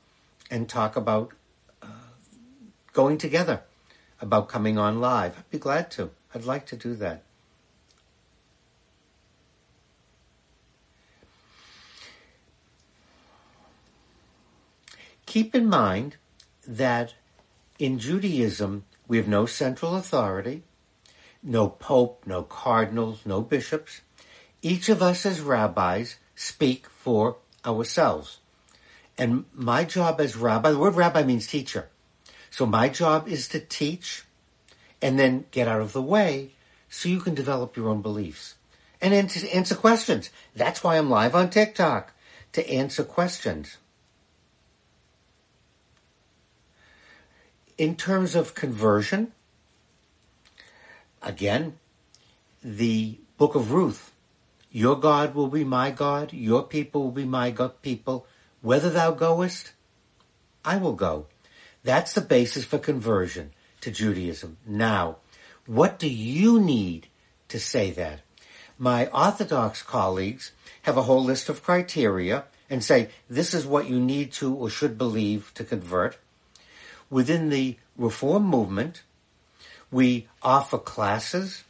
and 0.49 0.67
talk 0.67 0.95
about 0.95 1.31
uh, 1.81 1.87
going 2.93 3.17
together, 3.17 3.61
about 4.19 4.49
coming 4.49 4.77
on 4.77 4.99
live. 4.99 5.37
I'd 5.37 5.49
be 5.49 5.59
glad 5.59 5.91
to. 5.91 6.11
I'd 6.33 6.45
like 6.45 6.65
to 6.67 6.75
do 6.75 6.95
that. 6.95 7.23
Keep 15.33 15.55
in 15.55 15.67
mind 15.67 16.17
that 16.67 17.15
in 17.79 17.97
Judaism, 17.97 18.85
we 19.07 19.17
have 19.17 19.27
no 19.27 19.47
central 19.47 19.95
authority 19.95 20.61
no 21.41 21.69
pope, 21.69 22.21
no 22.27 22.43
cardinals, 22.43 23.21
no 23.25 23.41
bishops. 23.41 24.01
Each 24.61 24.89
of 24.89 25.01
us 25.01 25.25
as 25.25 25.41
rabbis 25.41 26.17
speak 26.35 26.87
for 26.87 27.37
ourselves. 27.65 28.41
And 29.17 29.45
my 29.55 29.85
job 29.85 30.21
as 30.21 30.35
rabbi, 30.35 30.69
the 30.69 30.77
word 30.77 30.93
rabbi 30.93 31.23
means 31.23 31.47
teacher. 31.47 31.89
So 32.51 32.67
my 32.67 32.87
job 32.87 33.27
is 33.27 33.47
to 33.47 33.59
teach 33.59 34.25
and 35.01 35.17
then 35.17 35.45
get 35.49 35.67
out 35.67 35.81
of 35.81 35.93
the 35.93 36.01
way 36.03 36.51
so 36.91 37.09
you 37.09 37.19
can 37.19 37.33
develop 37.33 37.75
your 37.75 37.89
own 37.89 38.03
beliefs 38.03 38.53
and 39.01 39.15
answer 39.15 39.73
questions. 39.73 40.29
That's 40.55 40.83
why 40.83 40.99
I'm 40.99 41.09
live 41.09 41.33
on 41.33 41.49
TikTok 41.49 42.13
to 42.51 42.69
answer 42.69 43.03
questions. 43.03 43.77
In 47.83 47.95
terms 47.95 48.33
of 48.33 48.55
conversion, 48.55 49.33
Again, 51.23 51.79
the 52.61 53.17
book 53.37 53.55
of 53.55 53.71
Ruth. 53.71 54.11
Your 54.71 54.99
God 54.99 55.33
will 55.33 55.47
be 55.47 55.63
my 55.63 55.89
God, 55.89 56.33
your 56.33 56.63
people 56.63 57.03
will 57.03 57.11
be 57.11 57.23
my 57.25 57.49
God 57.49 57.81
people. 57.81 58.27
Whether 58.61 58.89
thou 58.89 59.11
goest, 59.11 59.71
I 60.65 60.77
will 60.77 60.93
go. 60.93 61.27
That's 61.83 62.13
the 62.13 62.21
basis 62.21 62.65
for 62.65 62.77
conversion 62.77 63.51
to 63.81 63.91
Judaism. 63.91 64.57
Now, 64.65 65.17
what 65.65 65.97
do 65.97 66.09
you 66.09 66.59
need 66.59 67.07
to 67.47 67.59
say 67.59 67.91
that? 67.91 68.19
My 68.77 69.07
Orthodox 69.07 69.81
colleagues 69.81 70.51
have 70.81 70.97
a 70.97 71.03
whole 71.03 71.23
list 71.23 71.47
of 71.47 71.63
criteria 71.63 72.45
and 72.69 72.83
say 72.83 73.09
this 73.29 73.53
is 73.53 73.65
what 73.65 73.89
you 73.89 73.99
need 73.99 74.33
to 74.33 74.53
or 74.53 74.69
should 74.69 74.97
believe 74.97 75.51
to 75.53 75.63
convert. 75.63 76.17
Within 77.13 77.49
the 77.49 77.77
Reform 77.95 78.43
movement, 78.43 79.03
we 79.91 80.27
offer 80.41 80.79
classes, 80.79 81.63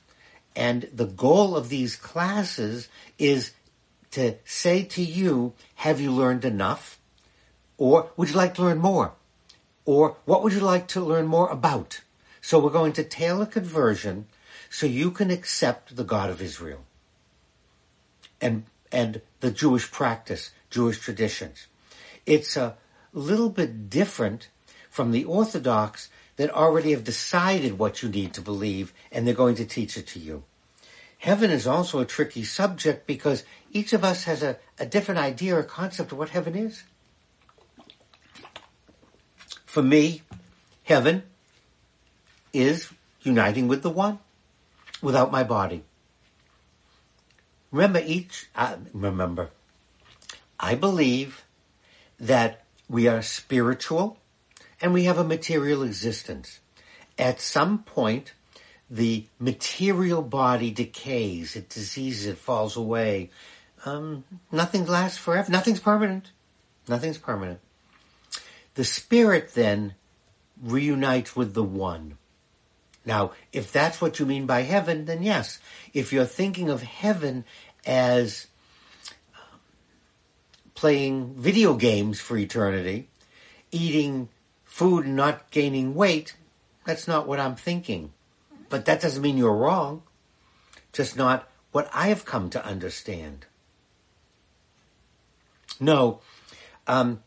and 0.55 0.87
the 0.93 1.05
goal 1.05 1.57
of 1.57 1.67
these 1.67 1.97
classes 1.97 2.87
is 3.19 3.51
to 4.11 4.35
say 4.45 4.83
to 4.83 5.03
you, 5.03 5.51
have 5.75 5.99
you 5.99 6.13
learned 6.13 6.45
enough? 6.45 6.97
Or 7.77 8.11
would 8.15 8.29
you 8.29 8.35
like 8.35 8.53
to 8.53 8.61
learn 8.63 8.77
more? 8.77 9.15
Or 9.83 10.15
what 10.23 10.43
would 10.43 10.53
you 10.53 10.61
like 10.61 10.87
to 10.87 11.01
learn 11.01 11.27
more 11.27 11.49
about? 11.49 11.99
So 12.39 12.57
we're 12.57 12.69
going 12.69 12.93
to 12.93 13.03
tailor 13.03 13.45
conversion 13.45 14.27
so 14.69 14.85
you 14.85 15.11
can 15.11 15.29
accept 15.29 15.97
the 15.97 16.05
God 16.05 16.29
of 16.29 16.41
Israel 16.41 16.85
and, 18.39 18.63
and 18.93 19.19
the 19.41 19.51
Jewish 19.51 19.91
practice, 19.91 20.51
Jewish 20.69 20.99
traditions. 20.99 21.67
It's 22.25 22.55
a 22.55 22.77
little 23.11 23.49
bit 23.49 23.89
different 23.89 24.47
from 24.93 25.09
the 25.09 25.25
Orthodox 25.25 26.07
that 26.35 26.51
already 26.51 26.91
have 26.91 27.03
decided 27.03 27.79
what 27.79 28.03
you 28.03 28.09
need 28.09 28.31
to 28.35 28.41
believe 28.41 28.93
and 29.11 29.25
they're 29.25 29.33
going 29.33 29.55
to 29.55 29.65
teach 29.65 29.97
it 29.97 30.05
to 30.05 30.19
you. 30.19 30.43
Heaven 31.17 31.49
is 31.49 31.65
also 31.65 31.99
a 31.99 32.05
tricky 32.05 32.43
subject 32.43 33.07
because 33.07 33.43
each 33.71 33.93
of 33.93 34.03
us 34.03 34.25
has 34.25 34.43
a, 34.43 34.57
a 34.77 34.85
different 34.85 35.19
idea 35.19 35.57
or 35.57 35.63
concept 35.63 36.11
of 36.11 36.19
what 36.19 36.29
heaven 36.29 36.53
is. 36.53 36.83
For 39.65 39.81
me, 39.81 40.21
heaven 40.83 41.23
is 42.53 42.91
uniting 43.23 43.67
with 43.67 43.81
the 43.81 43.89
one 43.89 44.19
without 45.01 45.31
my 45.31 45.43
body. 45.43 45.81
Remember 47.71 48.03
each, 48.05 48.47
uh, 48.55 48.75
remember, 48.93 49.49
I 50.59 50.75
believe 50.75 51.45
that 52.19 52.63
we 52.87 53.07
are 53.07 53.23
spiritual 53.23 54.19
and 54.83 54.93
we 54.93 55.05
have 55.05 55.17
a 55.17 55.23
material 55.23 55.81
existence. 55.81 56.59
At 57.17 57.39
some 57.39 57.83
point, 57.83 58.33
the 58.89 59.25
material 59.39 60.21
body 60.21 60.71
decays, 60.71 61.55
it 61.55 61.69
diseases, 61.69 62.25
it 62.25 62.37
falls 62.37 62.75
away. 62.75 63.29
Um, 63.85 64.25
nothing 64.51 64.85
lasts 64.85 65.17
forever. 65.17 65.49
Nothing's 65.49 65.79
permanent. 65.79 66.31
Nothing's 66.89 67.17
permanent. 67.17 67.61
The 68.75 68.83
spirit 68.83 69.53
then 69.53 69.95
reunites 70.61 71.33
with 71.33 71.53
the 71.53 71.63
one. 71.63 72.17
Now, 73.05 73.31
if 73.53 73.71
that's 73.71 74.01
what 74.01 74.19
you 74.19 74.25
mean 74.25 74.45
by 74.45 74.63
heaven, 74.63 75.05
then 75.05 75.23
yes. 75.23 75.59
If 75.93 76.11
you're 76.11 76.25
thinking 76.25 76.69
of 76.69 76.83
heaven 76.83 77.45
as 77.85 78.47
um, 79.33 79.59
playing 80.75 81.35
video 81.35 81.73
games 81.73 82.19
for 82.19 82.37
eternity, 82.37 83.07
eating 83.71 84.27
food 84.73 85.05
and 85.05 85.15
not 85.15 85.51
gaining 85.51 85.93
weight, 85.93 86.35
that's 86.83 87.07
not 87.07 87.27
what 87.27 87.39
I'm 87.39 87.55
thinking. 87.55 88.11
But 88.69 88.85
that 88.85 89.01
doesn't 89.01 89.21
mean 89.21 89.37
you're 89.37 89.55
wrong. 89.55 90.01
Just 90.91 91.15
not 91.15 91.47
what 91.71 91.87
I 91.93 92.07
have 92.07 92.25
come 92.25 92.49
to 92.49 92.65
understand. 92.65 93.45
No, 95.79 96.21
um, 96.87 97.21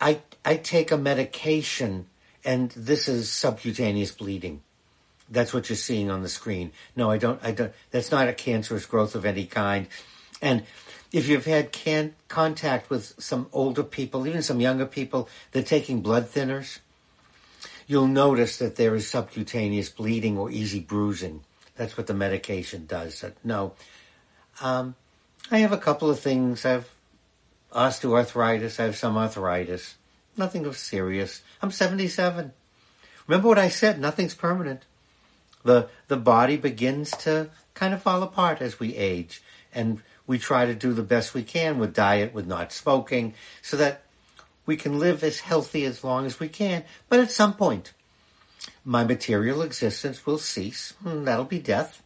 I 0.00 0.20
I 0.42 0.56
take 0.56 0.90
a 0.90 0.96
medication, 0.96 2.06
and 2.42 2.70
this 2.70 3.08
is 3.08 3.30
subcutaneous 3.30 4.12
bleeding. 4.12 4.62
That's 5.28 5.52
what 5.52 5.68
you're 5.68 5.76
seeing 5.76 6.10
on 6.10 6.22
the 6.22 6.30
screen. 6.30 6.72
No, 6.94 7.10
I 7.10 7.18
don't. 7.18 7.44
I 7.44 7.50
don't. 7.50 7.74
That's 7.90 8.10
not 8.10 8.26
a 8.26 8.32
cancerous 8.32 8.86
growth 8.86 9.14
of 9.14 9.26
any 9.26 9.44
kind. 9.44 9.86
And 10.40 10.62
if 11.12 11.28
you've 11.28 11.46
had 11.46 11.72
can, 11.72 12.14
contact 12.28 12.90
with 12.90 13.14
some 13.18 13.48
older 13.52 13.82
people, 13.82 14.26
even 14.26 14.42
some 14.42 14.60
younger 14.60 14.86
people, 14.86 15.28
they're 15.52 15.62
taking 15.62 16.00
blood 16.00 16.28
thinners, 16.28 16.78
you'll 17.86 18.08
notice 18.08 18.58
that 18.58 18.76
there 18.76 18.94
is 18.94 19.08
subcutaneous 19.08 19.88
bleeding 19.88 20.36
or 20.36 20.50
easy 20.50 20.80
bruising. 20.80 21.42
That's 21.76 21.96
what 21.96 22.06
the 22.06 22.14
medication 22.14 22.86
does. 22.86 23.24
No, 23.44 23.74
um, 24.60 24.94
I 25.50 25.58
have 25.58 25.72
a 25.72 25.78
couple 25.78 26.10
of 26.10 26.18
things. 26.18 26.64
I 26.64 26.70
have 26.70 26.88
osteoarthritis. 27.72 28.80
I 28.80 28.84
have 28.84 28.96
some 28.96 29.16
arthritis. 29.16 29.96
Nothing 30.36 30.66
of 30.66 30.76
serious. 30.76 31.42
I'm 31.62 31.70
77. 31.70 32.52
Remember 33.26 33.48
what 33.48 33.58
I 33.58 33.68
said? 33.68 34.00
Nothing's 34.00 34.34
permanent. 34.34 34.82
The 35.64 35.88
the 36.08 36.16
body 36.16 36.56
begins 36.56 37.10
to 37.10 37.50
kind 37.74 37.92
of 37.92 38.02
fall 38.02 38.22
apart 38.22 38.62
as 38.62 38.78
we 38.78 38.94
age, 38.94 39.42
and 39.74 40.00
we 40.26 40.38
try 40.38 40.66
to 40.66 40.74
do 40.74 40.92
the 40.92 41.02
best 41.02 41.34
we 41.34 41.42
can 41.42 41.78
with 41.78 41.94
diet, 41.94 42.34
with 42.34 42.46
not 42.46 42.72
smoking, 42.72 43.34
so 43.62 43.76
that 43.76 44.02
we 44.64 44.76
can 44.76 44.98
live 44.98 45.22
as 45.22 45.40
healthy 45.40 45.84
as 45.84 46.02
long 46.02 46.26
as 46.26 46.40
we 46.40 46.48
can. 46.48 46.84
But 47.08 47.20
at 47.20 47.30
some 47.30 47.54
point, 47.54 47.92
my 48.84 49.04
material 49.04 49.62
existence 49.62 50.26
will 50.26 50.38
cease. 50.38 50.94
And 51.04 51.26
that'll 51.26 51.44
be 51.44 51.58
death. 51.58 52.02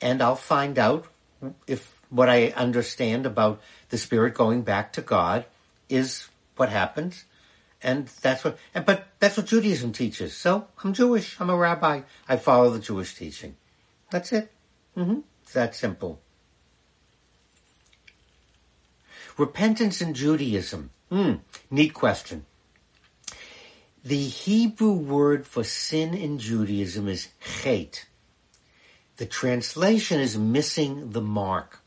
And 0.00 0.22
I'll 0.22 0.36
find 0.36 0.78
out 0.78 1.06
if 1.66 1.94
what 2.10 2.28
I 2.28 2.48
understand 2.48 3.26
about 3.26 3.60
the 3.90 3.98
spirit 3.98 4.34
going 4.34 4.62
back 4.62 4.92
to 4.94 5.02
God 5.02 5.44
is 5.88 6.28
what 6.56 6.68
happens. 6.68 7.24
And 7.82 8.06
that's 8.06 8.44
what, 8.44 8.58
but 8.86 9.08
that's 9.18 9.36
what 9.36 9.46
Judaism 9.46 9.92
teaches. 9.92 10.34
So 10.36 10.68
I'm 10.82 10.92
Jewish. 10.92 11.40
I'm 11.40 11.50
a 11.50 11.56
rabbi. 11.56 12.02
I 12.28 12.36
follow 12.36 12.70
the 12.70 12.78
Jewish 12.78 13.14
teaching. 13.14 13.56
That's 14.10 14.32
it. 14.32 14.52
Mm-hmm. 14.96 15.20
It's 15.42 15.52
that 15.54 15.74
simple. 15.74 16.20
Repentance 19.36 20.00
in 20.00 20.14
Judaism. 20.14 20.90
Hmm. 21.10 21.34
Neat 21.70 21.94
question. 21.94 22.46
The 24.04 24.24
Hebrew 24.24 24.92
word 24.92 25.46
for 25.46 25.62
sin 25.62 26.14
in 26.14 26.38
Judaism 26.38 27.06
is 27.06 27.28
chet. 27.40 28.06
The 29.16 29.26
translation 29.26 30.20
is 30.20 30.36
missing 30.36 31.10
the 31.10 31.20
mark. 31.20 31.80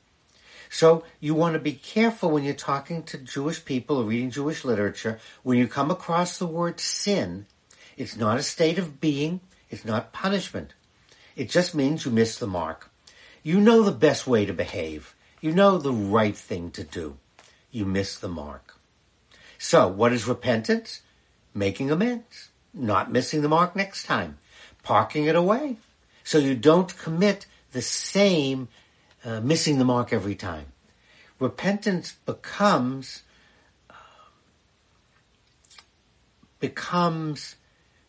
So 0.69 1.03
you 1.19 1.33
want 1.33 1.53
to 1.53 1.59
be 1.59 1.73
careful 1.73 2.31
when 2.31 2.43
you're 2.43 2.53
talking 2.53 3.03
to 3.03 3.17
Jewish 3.17 3.63
people 3.63 3.97
or 3.97 4.03
reading 4.05 4.31
Jewish 4.31 4.63
literature. 4.63 5.19
When 5.43 5.57
you 5.57 5.67
come 5.67 5.91
across 5.91 6.37
the 6.37 6.47
word 6.47 6.79
sin, 6.79 7.45
it's 7.97 8.15
not 8.15 8.37
a 8.37 8.43
state 8.43 8.77
of 8.77 8.99
being. 8.99 9.41
It's 9.69 9.85
not 9.85 10.13
punishment. 10.13 10.73
It 11.35 11.49
just 11.49 11.75
means 11.75 12.05
you 12.05 12.11
miss 12.11 12.37
the 12.37 12.47
mark. 12.47 12.89
You 13.43 13.59
know 13.59 13.83
the 13.83 13.91
best 13.91 14.25
way 14.25 14.45
to 14.45 14.53
behave. 14.53 15.15
You 15.41 15.51
know 15.51 15.77
the 15.77 15.91
right 15.91 16.35
thing 16.35 16.71
to 16.71 16.83
do. 16.83 17.17
You 17.75 17.83
miss 17.83 18.17
the 18.17 18.29
mark. 18.29 18.77
So 19.57 19.85
what 19.85 20.13
is 20.13 20.29
repentance? 20.29 21.01
Making 21.53 21.91
amends. 21.91 22.47
Not 22.73 23.11
missing 23.11 23.41
the 23.41 23.49
mark 23.49 23.75
next 23.75 24.05
time. 24.05 24.37
Parking 24.81 25.25
it 25.25 25.35
away. 25.35 25.75
So 26.23 26.37
you 26.37 26.55
don't 26.55 26.97
commit 26.97 27.47
the 27.73 27.81
same 27.81 28.69
uh, 29.25 29.41
missing 29.41 29.77
the 29.77 29.83
mark 29.83 30.13
every 30.13 30.35
time. 30.35 30.67
Repentance 31.37 32.13
becomes 32.25 33.23
uh, 33.89 33.93
becomes 36.61 37.57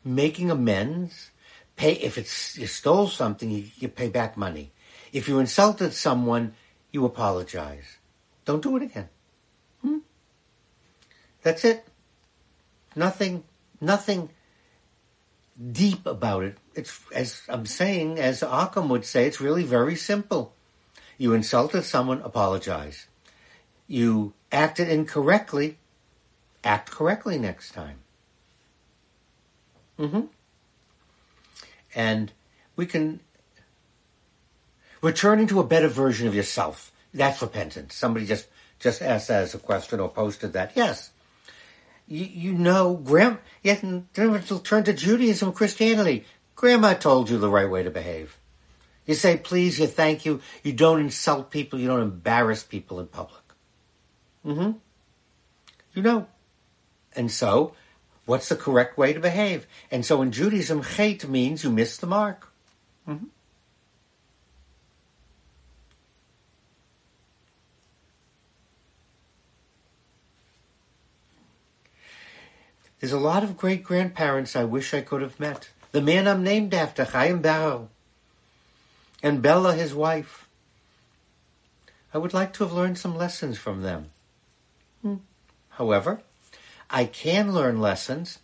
making 0.05 0.49
amends. 0.49 1.33
Pay 1.75 1.95
if 1.95 2.17
it's 2.17 2.57
you 2.57 2.69
stole 2.69 3.09
something, 3.09 3.51
you, 3.51 3.65
you 3.81 3.89
pay 3.89 4.11
back 4.11 4.37
money. 4.37 4.71
If 5.13 5.27
you 5.27 5.41
insulted 5.41 5.93
someone, 5.93 6.55
you 6.93 7.05
apologize. 7.05 7.97
Don't 8.45 8.63
do 8.63 8.77
it 8.77 8.85
again. 8.85 9.09
That's 11.47 11.65
it. 11.65 11.87
Nothing. 12.97 13.45
Nothing 13.81 14.31
deep 15.71 16.05
about 16.05 16.43
it. 16.43 16.59
It's 16.75 17.01
as 17.15 17.43
I'm 17.49 17.67
saying, 17.67 18.19
as 18.19 18.43
Occam 18.43 18.89
would 18.89 19.05
say, 19.05 19.29
it's 19.29 19.41
really 19.41 19.63
very 19.63 19.95
simple. 19.95 20.55
You 21.19 21.35
insulted 21.35 21.85
someone, 21.85 22.21
apologize. 22.23 23.07
You 23.87 24.33
acted 24.51 24.89
incorrectly, 24.89 25.79
act 26.65 26.91
correctly 26.91 27.39
next 27.39 27.71
time. 27.71 27.99
Mm-hmm. 30.01 30.23
And 31.95 32.33
we 32.75 32.87
can 32.87 33.21
returning 35.01 35.47
to 35.47 35.61
a 35.61 35.65
better 35.65 35.87
version 35.87 36.27
of 36.27 36.35
yourself. 36.35 36.91
That's 37.15 37.41
repentance. 37.41 37.95
Somebody 37.95 38.27
just 38.27 38.49
just 38.81 39.01
asked 39.01 39.29
that 39.29 39.45
as 39.45 39.55
a 39.55 39.61
question 39.61 40.01
or 40.01 40.09
posted 40.09 40.53
that. 40.55 40.73
Yes. 40.75 41.13
You, 42.09 42.25
you 42.25 42.53
know, 42.53 42.95
Grandma, 42.95 43.38
yet 43.62 43.85
turn 44.14 44.85
to 44.85 44.92
Judaism, 44.92 45.53
Christianity. 45.53 46.25
Grandma 46.55 46.95
told 46.95 47.29
you 47.29 47.38
the 47.38 47.51
right 47.51 47.69
way 47.69 47.83
to 47.83 47.90
behave. 47.90 48.38
You 49.07 49.14
say 49.14 49.37
please, 49.37 49.79
you 49.79 49.87
thank 49.87 50.25
you. 50.27 50.40
You 50.62 50.73
don't 50.73 51.01
insult 51.01 51.51
people. 51.51 51.79
You 51.79 51.88
don't 51.88 52.03
embarrass 52.03 52.62
people 52.62 52.99
in 53.01 53.07
public. 53.07 53.42
Mm-hmm. 54.45 54.73
You 55.95 56.03
know. 56.03 56.27
And 57.14 57.31
so, 57.31 57.75
what's 58.27 58.49
the 58.49 58.57
correct 58.57 58.99
way 58.99 59.12
to 59.12 59.21
behave? 59.21 59.66
And 59.90 60.05
so 60.05 60.21
in 60.23 60.33
Judaism, 60.33 60.83
chet 60.83 61.29
means 61.29 61.64
you 61.64 61.71
miss 61.71 61.97
the 61.97 62.07
mark. 62.07 62.53
Mm-hmm. 63.09 63.27
There's 73.01 73.13
a 73.13 73.19
lot 73.19 73.45
of 73.45 73.57
great 73.57 73.85
grandparents 73.85 74.57
I 74.57 74.65
wish 74.65 74.95
I 74.95 75.03
could 75.03 75.23
have 75.23 75.39
met. 75.39 75.71
The 75.93 76.01
man 76.01 76.27
I'm 76.27 76.43
named 76.43 76.73
after, 76.73 77.05
Chaim 77.05 77.41
Barrow 77.41 77.89
and 79.23 79.43
Bella, 79.43 79.75
his 79.75 79.95
wife. 79.95 80.49
I 82.15 82.19
would 82.19 82.33
like 82.33 82.53
to 82.55 82.65
have 82.65 82.73
learned 82.73 82.99
some 82.99 83.17
lessons 83.17 83.59
from 83.59 83.83
them. 83.83 84.11
Hmm. 85.03 85.17
However, 85.71 86.23
I 86.89 87.05
can 87.05 87.53
learn 87.53 87.81
lessons 87.81 88.39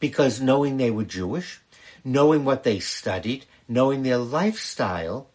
because 0.00 0.40
knowing 0.40 0.76
they 0.76 0.90
were 0.90 1.04
Jewish, 1.04 1.60
knowing 2.04 2.44
what 2.44 2.64
they 2.64 2.80
studied, 2.80 3.44
knowing 3.68 4.02
their 4.02 4.18
lifestyle, 4.18 5.28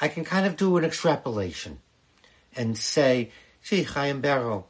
I 0.00 0.08
can 0.08 0.24
kind 0.24 0.46
of 0.46 0.56
do 0.56 0.76
an 0.76 0.84
extrapolation 0.84 1.80
and 2.54 2.78
say, 2.78 3.30
gee, 3.62 3.82
Chaim 3.82 4.20
Barrow, 4.20 4.66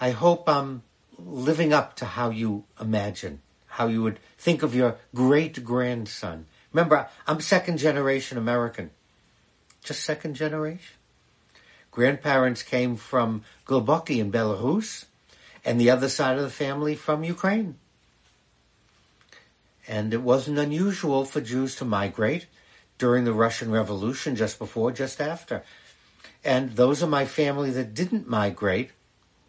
I 0.00 0.12
hope 0.12 0.48
I'm 0.48 0.82
living 1.18 1.72
up 1.72 1.96
to 1.96 2.04
how 2.04 2.30
you 2.30 2.64
imagine, 2.80 3.40
how 3.66 3.88
you 3.88 4.02
would 4.02 4.20
think 4.38 4.62
of 4.62 4.74
your 4.74 4.96
great 5.14 5.64
grandson. 5.64 6.46
Remember, 6.72 7.08
I'm 7.26 7.40
second 7.40 7.78
generation 7.78 8.38
American 8.38 8.90
just 9.88 10.04
second 10.04 10.34
generation. 10.34 10.96
Grandparents 11.90 12.62
came 12.62 12.96
from 12.96 13.42
Globoki 13.66 14.18
in 14.18 14.30
Belarus, 14.30 15.06
and 15.64 15.80
the 15.80 15.90
other 15.90 16.08
side 16.08 16.36
of 16.36 16.44
the 16.44 16.50
family 16.50 16.94
from 16.94 17.24
Ukraine. 17.24 17.76
And 19.86 20.12
it 20.12 20.22
wasn't 20.22 20.58
unusual 20.58 21.24
for 21.24 21.40
Jews 21.40 21.74
to 21.76 21.84
migrate 21.84 22.46
during 22.98 23.24
the 23.24 23.32
Russian 23.32 23.70
Revolution, 23.70 24.36
just 24.36 24.58
before, 24.58 24.92
just 24.92 25.20
after. 25.20 25.64
And 26.44 26.76
those 26.76 27.02
of 27.02 27.08
my 27.08 27.24
family 27.24 27.70
that 27.70 27.94
didn't 27.94 28.28
migrate 28.28 28.90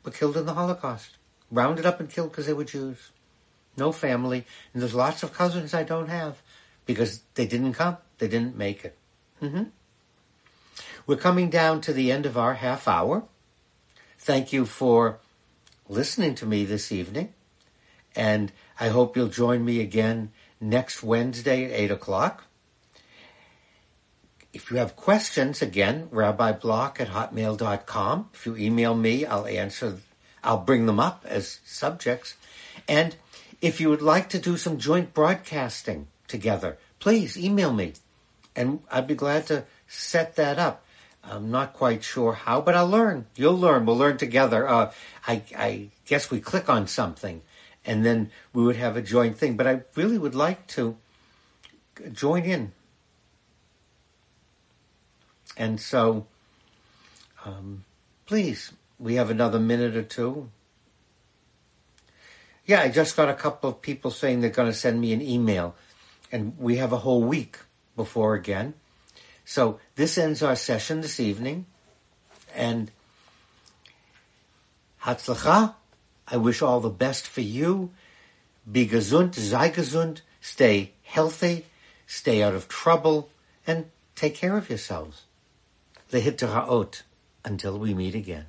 were 0.03 0.11
killed 0.11 0.37
in 0.37 0.45
the 0.45 0.53
Holocaust, 0.53 1.17
rounded 1.51 1.85
up 1.85 1.99
and 1.99 2.09
killed 2.09 2.31
because 2.31 2.47
they 2.47 2.53
were 2.53 2.63
Jews. 2.63 3.11
No 3.77 3.91
family. 3.91 4.45
And 4.73 4.81
there's 4.81 4.93
lots 4.93 5.23
of 5.23 5.33
cousins 5.33 5.73
I 5.73 5.83
don't 5.83 6.09
have 6.09 6.41
because 6.85 7.21
they 7.35 7.45
didn't 7.45 7.73
come. 7.73 7.97
They 8.17 8.27
didn't 8.27 8.57
make 8.57 8.83
it. 8.83 8.97
Mm-hmm. 9.41 9.63
We're 11.07 11.15
coming 11.15 11.49
down 11.49 11.81
to 11.81 11.93
the 11.93 12.11
end 12.11 12.25
of 12.25 12.37
our 12.37 12.55
half 12.55 12.87
hour. 12.87 13.23
Thank 14.17 14.53
you 14.53 14.65
for 14.65 15.19
listening 15.87 16.35
to 16.35 16.45
me 16.45 16.65
this 16.65 16.91
evening. 16.91 17.33
And 18.15 18.51
I 18.79 18.89
hope 18.89 19.15
you'll 19.15 19.27
join 19.27 19.63
me 19.63 19.79
again 19.79 20.31
next 20.59 21.01
Wednesday 21.01 21.65
at 21.65 21.71
8 21.71 21.91
o'clock. 21.91 22.43
If 24.51 24.71
you 24.71 24.77
have 24.77 24.95
questions, 24.95 25.61
again, 25.61 26.07
rabbiblock 26.11 26.99
at 26.99 27.09
hotmail.com. 27.09 28.29
If 28.33 28.45
you 28.45 28.57
email 28.57 28.95
me, 28.95 29.25
I'll 29.25 29.45
answer, 29.45 29.99
I'll 30.43 30.59
bring 30.59 30.85
them 30.85 30.99
up 30.99 31.25
as 31.27 31.59
subjects. 31.65 32.35
And 32.87 33.15
if 33.61 33.79
you 33.79 33.89
would 33.89 34.01
like 34.01 34.29
to 34.29 34.39
do 34.39 34.57
some 34.57 34.77
joint 34.77 35.13
broadcasting 35.13 36.07
together, 36.27 36.77
please 36.99 37.37
email 37.37 37.73
me. 37.73 37.93
And 38.55 38.81
I'd 38.91 39.07
be 39.07 39.15
glad 39.15 39.47
to 39.47 39.65
set 39.87 40.35
that 40.35 40.59
up. 40.59 40.83
I'm 41.23 41.51
not 41.51 41.73
quite 41.73 42.03
sure 42.03 42.33
how, 42.33 42.61
but 42.61 42.75
I'll 42.75 42.87
learn. 42.87 43.25
You'll 43.35 43.57
learn. 43.57 43.85
We'll 43.85 43.97
learn 43.97 44.17
together. 44.17 44.67
Uh, 44.67 44.91
I, 45.27 45.43
I 45.57 45.89
guess 46.05 46.31
we 46.31 46.39
click 46.39 46.69
on 46.69 46.87
something 46.87 47.41
and 47.85 48.05
then 48.05 48.31
we 48.53 48.63
would 48.63 48.77
have 48.77 48.95
a 48.95 49.01
joint 49.01 49.37
thing. 49.37 49.57
But 49.57 49.67
I 49.67 49.81
really 49.95 50.17
would 50.17 50.35
like 50.35 50.65
to 50.67 50.97
join 52.13 52.43
in 52.43 52.71
And 55.59 55.79
so, 55.79 56.25
um, 57.43 57.83
please, 58.25 58.71
we 58.99 59.15
have 59.15 59.29
another 59.29 59.59
minute 59.59 59.95
or 59.95 60.03
two. 60.03 60.51
Yeah, 62.65 62.81
I 62.81 62.89
just 62.89 63.15
got 63.15 63.29
a 63.29 63.33
couple 63.33 63.69
of 63.69 63.81
people 63.81 64.11
saying 64.11 64.41
they're 64.41 64.49
going 64.49 64.71
to 64.71 64.77
send 64.77 65.01
me 65.01 65.13
an 65.13 65.21
email, 65.21 65.75
and 66.31 66.55
we 66.59 66.75
have 66.77 66.91
a 66.91 66.97
whole 66.97 67.23
week 67.23 67.57
before 67.95 68.35
again. 68.35 68.75
So 69.45 69.79
this 69.95 70.17
ends 70.17 70.43
our 70.43 70.55
session 70.55 71.01
this 71.01 71.19
evening, 71.19 71.65
and 72.53 72.91
Hatzlacha, 75.01 75.73
I 76.27 76.37
wish 76.37 76.61
all 76.61 76.79
the 76.79 76.89
best 76.89 77.25
for 77.25 77.41
you. 77.41 77.91
Be 78.71 78.87
gesund, 78.87 79.33
sei 79.33 79.71
gesund, 79.71 80.21
stay 80.41 80.91
healthy, 81.01 81.65
stay 82.05 82.43
out 82.43 82.53
of 82.53 82.67
trouble, 82.67 83.29
and 83.65 83.85
take 84.15 84.35
care 84.35 84.57
of 84.57 84.69
yourselves. 84.69 85.23
Lehitraot, 86.11 87.01
until 87.43 87.79
we 87.79 87.93
meet 87.95 88.13
again. 88.13 88.45